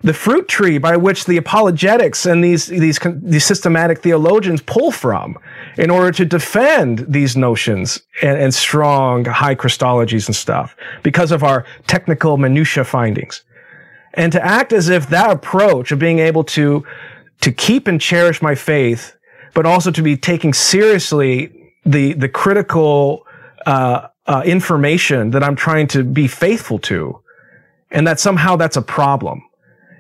the 0.03 0.13
fruit 0.13 0.49
tree 0.49 0.79
by 0.79 0.97
which 0.97 1.27
the 1.27 1.37
apologetics 1.37 2.27
and 2.27 2.43
these 2.43 2.67
these 2.67 2.99
these 3.23 3.45
systematic 3.45 4.01
theologians 4.01 4.61
pull 4.63 4.91
from 4.91 5.39
in 5.79 5.91
order 5.91 6.11
to 6.11 6.25
defend 6.25 7.07
these 7.09 7.37
notions 7.37 8.01
and, 8.21 8.39
and 8.39 8.53
strong 8.53 9.25
high 9.25 9.55
Christologies 9.55 10.27
and 10.27 10.35
stuff 10.35 10.77
because 11.03 11.31
of 11.31 11.43
our 11.45 11.65
technical 11.87 12.37
minutia 12.37 12.85
findings. 12.85 13.43
And 14.15 14.33
to 14.33 14.45
act 14.45 14.73
as 14.73 14.89
if 14.89 15.09
that 15.09 15.31
approach 15.31 15.93
of 15.93 15.99
being 15.99 16.19
able 16.19 16.45
to 16.45 16.85
to 17.41 17.53
keep 17.53 17.89
and 17.89 18.01
cherish 18.01 18.41
my 18.41 18.55
faith, 18.55 19.17
but 19.55 19.67
also 19.67 19.91
to 19.91 20.03
be 20.03 20.17
taking 20.17 20.53
seriously 20.53 21.73
the 21.85 22.13
the 22.15 22.29
critical 22.29 23.27
uh, 23.67 24.09
uh, 24.27 24.43
information 24.45 25.31
that 25.31 25.43
I'm 25.43 25.57
trying 25.57 25.89
to 25.89 26.05
be 26.05 26.29
faithful 26.29 26.79
to, 26.81 27.21
and 27.91 28.07
that 28.07 28.21
somehow 28.21 28.57
that's 28.57 28.77
a 28.77 28.83
problem 28.83 29.43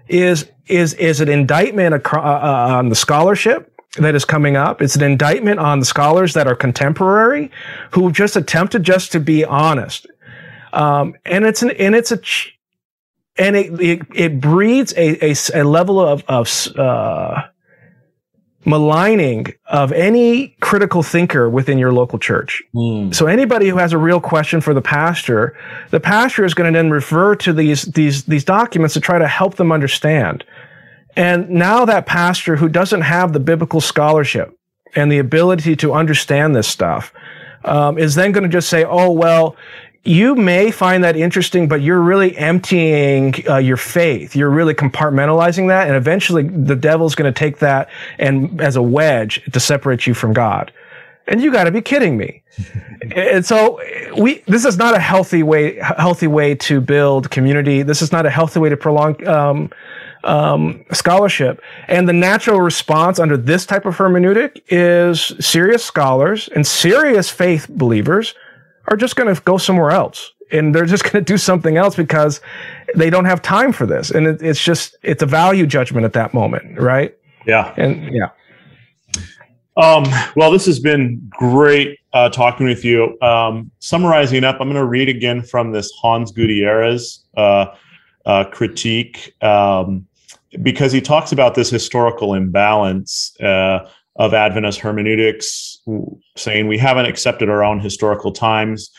is 0.08 0.50
is 0.66 0.94
is 0.94 1.20
an 1.20 1.28
indictment 1.28 1.94
uh, 1.94 2.18
uh, 2.18 2.66
on 2.76 2.88
the 2.88 2.94
scholarship 2.94 3.72
that 3.98 4.14
is 4.14 4.24
coming 4.24 4.56
up. 4.56 4.80
It's 4.80 4.96
an 4.96 5.02
indictment 5.02 5.58
on 5.60 5.80
the 5.80 5.84
scholars 5.84 6.34
that 6.34 6.46
are 6.46 6.54
contemporary 6.54 7.50
who 7.90 8.10
just 8.12 8.36
attempted 8.36 8.82
just 8.84 9.12
to 9.12 9.20
be 9.20 9.44
honest. 9.44 10.06
Um, 10.72 11.14
and 11.26 11.44
it's 11.44 11.62
an 11.62 11.70
and 11.72 11.94
it's 11.94 12.12
a 12.12 12.20
and 13.36 13.56
it 13.56 13.80
it, 13.80 14.02
it 14.14 14.40
breeds 14.40 14.92
a, 14.96 15.32
a, 15.32 15.34
a 15.54 15.64
level 15.64 16.00
of 16.00 16.24
of 16.28 16.48
uh, 16.76 17.42
maligning 18.64 19.46
of 19.66 19.92
any 19.92 20.56
critical 20.60 21.02
thinker 21.02 21.48
within 21.48 21.78
your 21.78 21.92
local 21.92 22.18
church. 22.18 22.62
Mm. 22.74 23.14
So 23.14 23.26
anybody 23.26 23.68
who 23.68 23.76
has 23.76 23.92
a 23.92 23.98
real 23.98 24.20
question 24.20 24.60
for 24.60 24.74
the 24.74 24.82
pastor, 24.82 25.56
the 25.90 26.00
pastor 26.00 26.44
is 26.44 26.54
going 26.54 26.72
to 26.72 26.76
then 26.76 26.90
refer 26.90 27.34
to 27.36 27.52
these 27.52 27.82
these 27.82 28.24
these 28.24 28.44
documents 28.44 28.94
to 28.94 29.00
try 29.00 29.18
to 29.18 29.28
help 29.28 29.56
them 29.56 29.72
understand. 29.72 30.44
And 31.16 31.50
now 31.50 31.84
that 31.84 32.06
pastor 32.06 32.56
who 32.56 32.68
doesn't 32.68 33.02
have 33.02 33.32
the 33.32 33.40
biblical 33.40 33.80
scholarship 33.80 34.56
and 34.94 35.10
the 35.10 35.18
ability 35.18 35.76
to 35.76 35.92
understand 35.92 36.54
this 36.56 36.66
stuff 36.66 37.12
um, 37.64 37.98
is 37.98 38.14
then 38.14 38.32
going 38.32 38.44
to 38.44 38.48
just 38.48 38.68
say, 38.68 38.84
"Oh 38.84 39.10
well, 39.10 39.56
you 40.04 40.34
may 40.34 40.70
find 40.70 41.04
that 41.04 41.16
interesting, 41.16 41.68
but 41.68 41.80
you're 41.80 42.00
really 42.00 42.36
emptying 42.36 43.34
uh, 43.48 43.58
your 43.58 43.76
faith. 43.76 44.34
You're 44.34 44.50
really 44.50 44.74
compartmentalizing 44.74 45.68
that, 45.68 45.86
and 45.86 45.96
eventually 45.96 46.42
the 46.42 46.74
devil's 46.74 47.14
going 47.14 47.32
to 47.32 47.38
take 47.38 47.58
that 47.58 47.88
and 48.18 48.60
as 48.60 48.74
a 48.74 48.82
wedge 48.82 49.42
to 49.52 49.60
separate 49.60 50.06
you 50.06 50.14
from 50.14 50.32
God. 50.32 50.72
And 51.28 51.40
you 51.40 51.52
got 51.52 51.64
to 51.64 51.70
be 51.70 51.80
kidding 51.80 52.16
me. 52.16 52.42
and 53.14 53.46
so 53.46 53.80
we, 54.18 54.42
this 54.48 54.64
is 54.64 54.76
not 54.76 54.94
a 54.94 54.98
healthy 54.98 55.44
way, 55.44 55.78
healthy 55.78 56.26
way 56.26 56.56
to 56.56 56.80
build 56.80 57.30
community. 57.30 57.82
This 57.82 58.02
is 58.02 58.10
not 58.10 58.26
a 58.26 58.30
healthy 58.30 58.58
way 58.58 58.70
to 58.70 58.76
prolong, 58.76 59.24
um, 59.28 59.70
um, 60.24 60.84
scholarship. 60.92 61.60
And 61.86 62.08
the 62.08 62.12
natural 62.12 62.60
response 62.60 63.20
under 63.20 63.36
this 63.36 63.66
type 63.66 63.86
of 63.86 63.96
hermeneutic 63.96 64.62
is 64.68 65.32
serious 65.38 65.84
scholars 65.84 66.48
and 66.54 66.66
serious 66.66 67.30
faith 67.30 67.68
believers 67.68 68.34
are 68.88 68.96
just 68.96 69.16
going 69.16 69.34
to 69.34 69.40
go 69.42 69.58
somewhere 69.58 69.90
else 69.90 70.32
and 70.50 70.74
they're 70.74 70.86
just 70.86 71.04
going 71.10 71.24
to 71.24 71.32
do 71.32 71.38
something 71.38 71.76
else 71.76 71.96
because 71.96 72.40
they 72.94 73.10
don't 73.10 73.24
have 73.24 73.42
time 73.42 73.72
for 73.72 73.86
this. 73.86 74.10
And 74.10 74.26
it, 74.26 74.42
it's 74.42 74.62
just, 74.62 74.96
it's 75.02 75.22
a 75.22 75.26
value 75.26 75.66
judgment 75.66 76.04
at 76.04 76.12
that 76.12 76.34
moment. 76.34 76.78
Right. 76.78 77.16
Yeah. 77.46 77.74
And 77.76 78.14
yeah. 78.14 78.28
Um, 79.76 80.04
well, 80.36 80.50
this 80.50 80.66
has 80.66 80.78
been 80.78 81.30
great 81.30 81.98
uh, 82.12 82.28
talking 82.28 82.66
with 82.66 82.84
you. 82.84 83.18
Um, 83.22 83.70
summarizing 83.78 84.44
up, 84.44 84.56
I'm 84.60 84.68
going 84.68 84.76
to 84.76 84.84
read 84.86 85.08
again 85.08 85.42
from 85.42 85.72
this 85.72 85.90
Hanz 86.02 86.30
Gutierrez 86.30 87.24
uh, 87.36 87.66
uh, 88.26 88.44
critique 88.44 89.32
um, 89.42 90.06
because 90.60 90.92
he 90.92 91.00
talks 91.00 91.32
about 91.32 91.54
this 91.54 91.70
historical 91.70 92.34
imbalance 92.34 93.34
uh, 93.40 93.88
of 94.16 94.34
Adventist 94.34 94.80
hermeneutics, 94.80 95.78
saying 96.36 96.68
we 96.68 96.78
haven't 96.78 97.06
accepted 97.06 97.48
our 97.48 97.64
own 97.64 97.80
historical 97.80 98.32
times. 98.32 98.90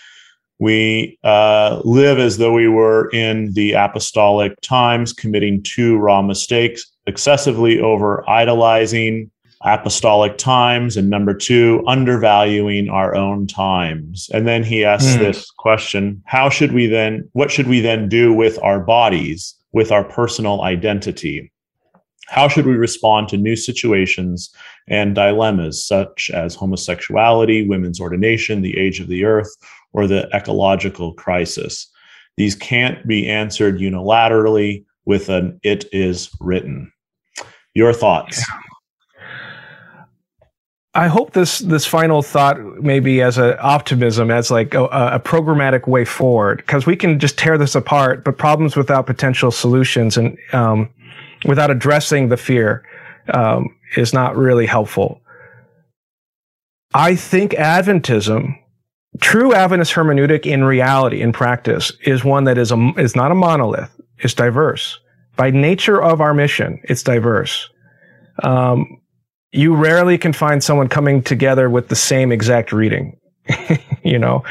We 0.59 1.17
uh, 1.23 1.81
live 1.83 2.19
as 2.19 2.37
though 2.37 2.53
we 2.53 2.67
were 2.67 3.09
in 3.11 3.53
the 3.53 3.73
apostolic 3.73 4.59
times, 4.61 5.13
committing 5.13 5.61
two 5.63 5.97
raw 5.97 6.21
mistakes 6.21 6.89
excessively 7.05 7.79
over 7.79 8.27
idolizing 8.29 9.29
apostolic 9.63 10.37
times, 10.37 10.97
and 10.97 11.09
number 11.09 11.33
two, 11.33 11.83
undervaluing 11.87 12.89
our 12.89 13.15
own 13.15 13.47
times. 13.47 14.29
And 14.33 14.47
then 14.47 14.63
he 14.63 14.83
asks 14.83 15.15
mm. 15.15 15.19
this 15.19 15.49
question 15.51 16.21
How 16.25 16.49
should 16.49 16.73
we 16.73 16.87
then, 16.87 17.29
what 17.33 17.51
should 17.51 17.67
we 17.67 17.79
then 17.79 18.09
do 18.09 18.33
with 18.33 18.59
our 18.61 18.79
bodies, 18.79 19.55
with 19.71 19.91
our 19.91 20.03
personal 20.03 20.61
identity? 20.61 21.51
How 22.27 22.47
should 22.47 22.65
we 22.65 22.73
respond 22.73 23.27
to 23.29 23.37
new 23.37 23.55
situations 23.55 24.53
and 24.87 25.15
dilemmas 25.15 25.85
such 25.85 26.29
as 26.33 26.55
homosexuality, 26.55 27.67
women's 27.67 27.99
ordination, 27.99 28.61
the 28.61 28.77
age 28.77 28.99
of 28.99 29.07
the 29.07 29.25
earth, 29.25 29.49
or 29.93 30.07
the 30.07 30.29
ecological 30.33 31.13
crisis? 31.13 31.89
These 32.37 32.55
can't 32.55 33.05
be 33.07 33.29
answered 33.29 33.79
unilaterally 33.79 34.85
with 35.05 35.29
an 35.29 35.59
it 35.63 35.85
is 35.91 36.29
written. 36.39 36.91
Your 37.73 37.93
thoughts? 37.93 38.43
I 40.95 41.07
hope 41.07 41.33
this 41.33 41.59
this 41.59 41.87
final 41.87 42.21
thought 42.21 42.59
maybe 42.81 43.21
as 43.21 43.39
an 43.39 43.55
optimism, 43.59 44.29
as 44.29 44.51
like 44.51 44.75
a, 44.75 44.85
a 44.85 45.19
programmatic 45.19 45.87
way 45.87 46.05
forward, 46.05 46.57
because 46.57 46.85
we 46.85 46.95
can 46.95 47.17
just 47.17 47.37
tear 47.37 47.57
this 47.57 47.73
apart, 47.73 48.23
but 48.23 48.37
problems 48.37 48.75
without 48.75 49.07
potential 49.07 49.49
solutions 49.49 50.17
and 50.17 50.37
um, 50.51 50.89
without 51.45 51.71
addressing 51.71 52.29
the 52.29 52.37
fear 52.37 52.83
um, 53.31 53.75
is 53.95 54.13
not 54.13 54.35
really 54.35 54.65
helpful. 54.65 55.21
I 56.93 57.15
think 57.15 57.53
Adventism, 57.53 58.57
true 59.19 59.53
Adventist 59.53 59.93
hermeneutic 59.93 60.45
in 60.45 60.63
reality, 60.63 61.21
in 61.21 61.33
practice, 61.33 61.91
is 62.01 62.23
one 62.23 62.43
that 62.43 62.57
is 62.57 62.71
a, 62.71 62.93
is 62.97 63.15
not 63.15 63.31
a 63.31 63.35
monolith. 63.35 63.89
It's 64.19 64.33
diverse. 64.33 64.99
By 65.35 65.49
nature 65.49 66.01
of 66.01 66.21
our 66.21 66.33
mission, 66.33 66.79
it's 66.83 67.01
diverse. 67.01 67.69
Um, 68.43 69.01
you 69.51 69.75
rarely 69.75 70.17
can 70.17 70.33
find 70.33 70.63
someone 70.63 70.87
coming 70.87 71.21
together 71.21 71.69
with 71.69 71.87
the 71.87 71.95
same 71.95 72.31
exact 72.31 72.71
reading, 72.71 73.19
you 74.03 74.19
know, 74.19 74.43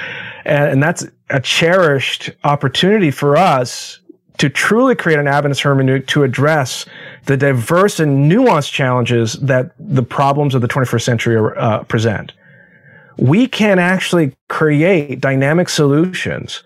and, 0.45 0.73
and 0.73 0.83
that's 0.83 1.07
a 1.31 1.41
cherished 1.41 2.31
opportunity 2.45 3.11
for 3.11 3.37
us 3.37 4.01
to 4.39 4.49
truly 4.49 4.95
create 4.95 5.19
an 5.19 5.29
Adventist 5.29 5.63
hermeneutic 5.63 6.07
to 6.09 6.23
address 6.23 6.87
the 7.27 7.37
diverse 7.37 8.01
and 8.01 8.31
nuanced 8.31 8.73
challenges 8.73 9.35
that 9.35 9.73
the 9.79 10.03
problems 10.03 10.55
of 10.55 10.63
the 10.63 10.69
21st 10.69 11.03
century 11.03 11.53
uh, 11.57 11.83
present. 11.85 12.33
We 13.19 13.47
can 13.47 13.79
actually 13.79 14.35
create 14.49 15.21
dynamic 15.21 15.69
solutions 15.69 16.63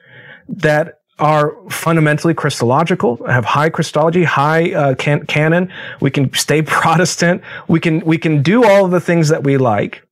that 0.49 1.01
are 1.19 1.57
fundamentally 1.71 2.35
Christological, 2.35 3.27
have 3.27 3.45
high 3.45 3.71
Christology, 3.71 4.25
high 4.25 4.73
uh, 4.73 4.95
can- 4.95 5.27
canon. 5.27 5.73
We 6.01 6.11
can 6.11 6.33
stay 6.35 6.63
Protestant. 6.63 7.43
We 7.69 7.81
can 7.81 8.01
we 8.01 8.19
can 8.19 8.43
do 8.43 8.65
all 8.65 8.89
the 8.89 9.01
things 9.01 9.29
that 9.29 9.43
we 9.43 9.57
like, 9.57 10.07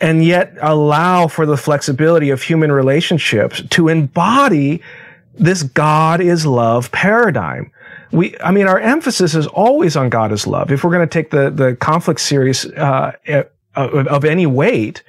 and 0.00 0.24
yet 0.24 0.56
allow 0.60 1.26
for 1.26 1.44
the 1.44 1.56
flexibility 1.56 2.30
of 2.30 2.42
human 2.42 2.70
relationships 2.70 3.62
to 3.70 3.88
embody 3.88 4.82
this 5.38 5.62
God 5.62 6.20
is 6.20 6.44
love 6.46 6.90
paradigm. 6.92 7.70
We, 8.10 8.36
I 8.40 8.50
mean, 8.50 8.66
our 8.66 8.78
emphasis 8.78 9.34
is 9.34 9.46
always 9.46 9.96
on 9.96 10.10
God 10.10 10.32
is 10.32 10.46
love. 10.46 10.70
If 10.70 10.84
we're 10.84 10.90
going 10.90 11.08
to 11.08 11.12
take 11.12 11.30
the, 11.30 11.50
the 11.50 11.76
conflict 11.76 12.20
series, 12.20 12.66
uh, 12.66 13.12
of, 13.74 14.06
of 14.06 14.24
any 14.24 14.46
weight, 14.46 15.02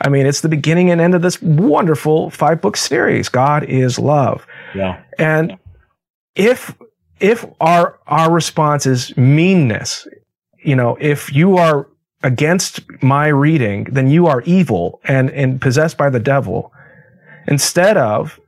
I 0.00 0.08
mean, 0.08 0.26
it's 0.26 0.40
the 0.40 0.48
beginning 0.48 0.90
and 0.90 1.00
end 1.00 1.14
of 1.14 1.22
this 1.22 1.42
wonderful 1.42 2.30
five 2.30 2.60
book 2.60 2.76
series. 2.76 3.28
God 3.28 3.64
is 3.64 3.98
love. 3.98 4.46
Yeah. 4.74 5.02
And 5.18 5.58
if, 6.36 6.74
if 7.20 7.44
our, 7.60 7.98
our 8.06 8.30
response 8.30 8.86
is 8.86 9.16
meanness, 9.16 10.06
you 10.62 10.76
know, 10.76 10.96
if 11.00 11.32
you 11.32 11.56
are 11.56 11.88
against 12.22 12.80
my 13.02 13.26
reading, 13.26 13.84
then 13.84 14.08
you 14.08 14.26
are 14.26 14.42
evil 14.42 15.00
and, 15.04 15.30
and 15.30 15.60
possessed 15.60 15.98
by 15.98 16.08
the 16.08 16.20
devil. 16.20 16.72
Instead 17.46 17.96
of, 17.96 18.40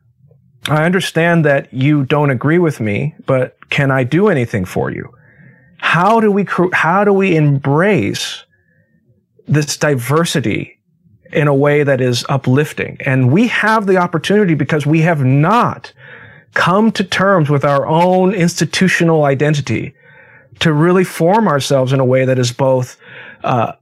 I 0.68 0.84
understand 0.84 1.44
that 1.44 1.72
you 1.72 2.04
don't 2.04 2.30
agree 2.30 2.58
with 2.58 2.80
me, 2.80 3.14
but 3.26 3.56
can 3.70 3.90
I 3.90 4.04
do 4.04 4.28
anything 4.28 4.64
for 4.64 4.90
you? 4.90 5.12
How 5.78 6.20
do 6.20 6.32
we, 6.32 6.46
how 6.72 7.04
do 7.04 7.12
we 7.12 7.36
embrace 7.36 8.44
this 9.46 9.76
diversity 9.76 10.76
in 11.32 11.48
a 11.48 11.54
way 11.54 11.82
that 11.82 12.00
is 12.00 12.24
uplifting. 12.28 12.96
And 13.00 13.32
we 13.32 13.48
have 13.48 13.86
the 13.86 13.96
opportunity 13.96 14.54
because 14.54 14.86
we 14.86 15.00
have 15.00 15.24
not 15.24 15.92
come 16.54 16.90
to 16.92 17.04
terms 17.04 17.50
with 17.50 17.64
our 17.64 17.86
own 17.86 18.32
institutional 18.32 19.24
identity 19.24 19.94
to 20.60 20.72
really 20.72 21.04
form 21.04 21.48
ourselves 21.48 21.92
in 21.92 22.00
a 22.00 22.04
way 22.04 22.24
that 22.24 22.38
is 22.38 22.52
both 22.52 22.96
uh, 23.44 23.72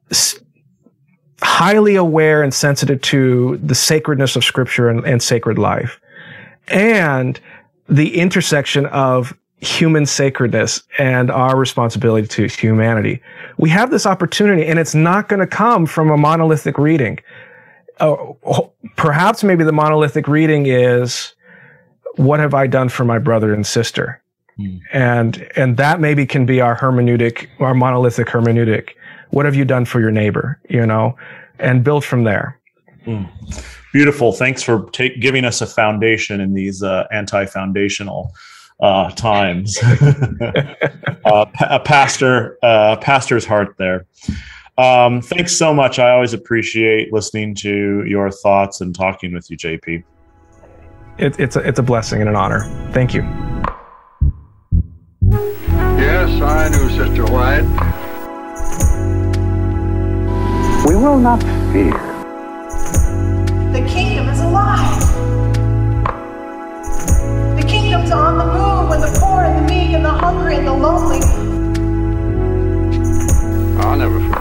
highly 1.43 1.95
aware 1.95 2.43
and 2.43 2.53
sensitive 2.53 3.01
to 3.03 3.59
the 3.59 3.75
sacredness 3.75 4.35
of 4.35 4.45
scripture 4.45 4.89
and, 4.89 5.05
and 5.07 5.23
sacred 5.23 5.59
life 5.59 6.01
and 6.69 7.41
the 7.89 8.17
intersection 8.17 8.87
of 8.87 9.37
human 9.59 10.07
sacredness 10.07 10.83
and 10.99 11.31
our 11.31 11.57
responsibility 11.57 12.27
to 12.27 12.47
humanity. 12.47 13.21
We 13.57 13.71
have 13.71 13.91
this 13.91 14.07
opportunity 14.07 14.67
and 14.67 14.79
it's 14.79 14.95
not 14.95 15.29
going 15.29 15.41
to 15.41 15.47
come 15.47 15.87
from 15.87 16.11
a 16.11 16.17
monolithic 16.17 16.77
reading. 16.79 17.19
Uh, 18.01 18.17
perhaps 18.97 19.43
maybe 19.45 19.65
the 19.65 19.73
monolithic 19.73 20.29
reading 20.29 20.67
is, 20.67 21.35
what 22.17 22.41
have 22.41 22.55
I 22.55 22.67
done 22.67 22.89
for 22.89 23.05
my 23.05 23.19
brother 23.19 23.55
and 23.55 23.67
sister? 23.67 24.23
Hmm. 24.57 24.77
And, 24.93 25.49
and 25.57 25.77
that 25.79 26.01
maybe 26.01 26.27
can 26.27 26.47
be 26.47 26.61
our 26.61 26.77
hermeneutic, 26.77 27.49
our 27.59 27.75
monolithic 27.75 28.29
hermeneutic. 28.29 28.91
What 29.31 29.47
have 29.47 29.55
you 29.55 29.65
done 29.65 29.85
for 29.85 30.01
your 30.01 30.11
neighbor? 30.11 30.61
You 30.69 30.87
know, 30.87 31.17
and 31.59 31.83
build 31.83 32.05
from 32.05 32.25
there. 32.25 32.61
Beautiful. 33.95 34.33
Thanks 34.33 34.61
for 34.61 34.91
take, 34.91 35.21
giving 35.21 35.45
us 35.45 35.61
a 35.61 35.69
foundation 35.69 36.41
in 36.41 36.53
these 36.53 36.83
uh, 36.83 37.07
anti-foundational 37.13 38.35
uh, 38.81 39.09
times. 39.13 39.79
uh, 41.25 41.47
a 41.61 41.79
pastor, 41.79 42.59
uh, 42.65 42.97
pastor's 42.97 43.47
heart 43.47 43.77
there. 43.79 44.05
Um, 44.79 45.23
thanks 45.23 45.57
so 45.57 45.73
much. 45.73 46.01
I 46.01 46.11
always 46.11 46.33
appreciate 46.33 47.13
listening 47.13 47.55
to 47.55 48.05
your 48.05 48.33
thoughts 48.33 48.81
and 48.81 48.93
talking 48.93 49.33
with 49.33 49.49
you, 49.49 49.57
JP. 49.57 50.03
It, 51.19 51.39
it's 51.39 51.55
a, 51.55 51.61
it's 51.61 51.79
a 51.79 51.83
blessing 51.85 52.21
and 52.21 52.29
an 52.29 52.35
honor. 52.35 52.63
Thank 52.93 53.15
you. 53.15 53.23
Yes, 56.03 56.43
I 56.43 56.69
knew 56.69 56.89
Sister 56.91 57.27
White. 57.33 57.63
We 60.85 60.97
will 60.97 61.21
not 61.21 61.41
fear. 61.73 62.14
The 63.75 63.85
kingdom 63.89 64.29
is 64.29 64.39
alive. 64.39 65.01
The 67.57 67.67
kingdom's 67.67 68.13
on 68.13 68.39
the 68.39 68.45
move 68.45 68.89
when 68.89 69.01
the 69.01 69.19
poor 69.21 69.43
and 69.43 69.69
the 69.69 69.75
meek 69.75 69.91
and 69.97 70.05
the 70.05 70.11
hungry 70.11 70.55
and 70.55 70.69
the 70.69 70.73
lonely. 70.73 71.19
I'll 73.83 73.97
never 73.97 74.21
forget. 74.21 74.34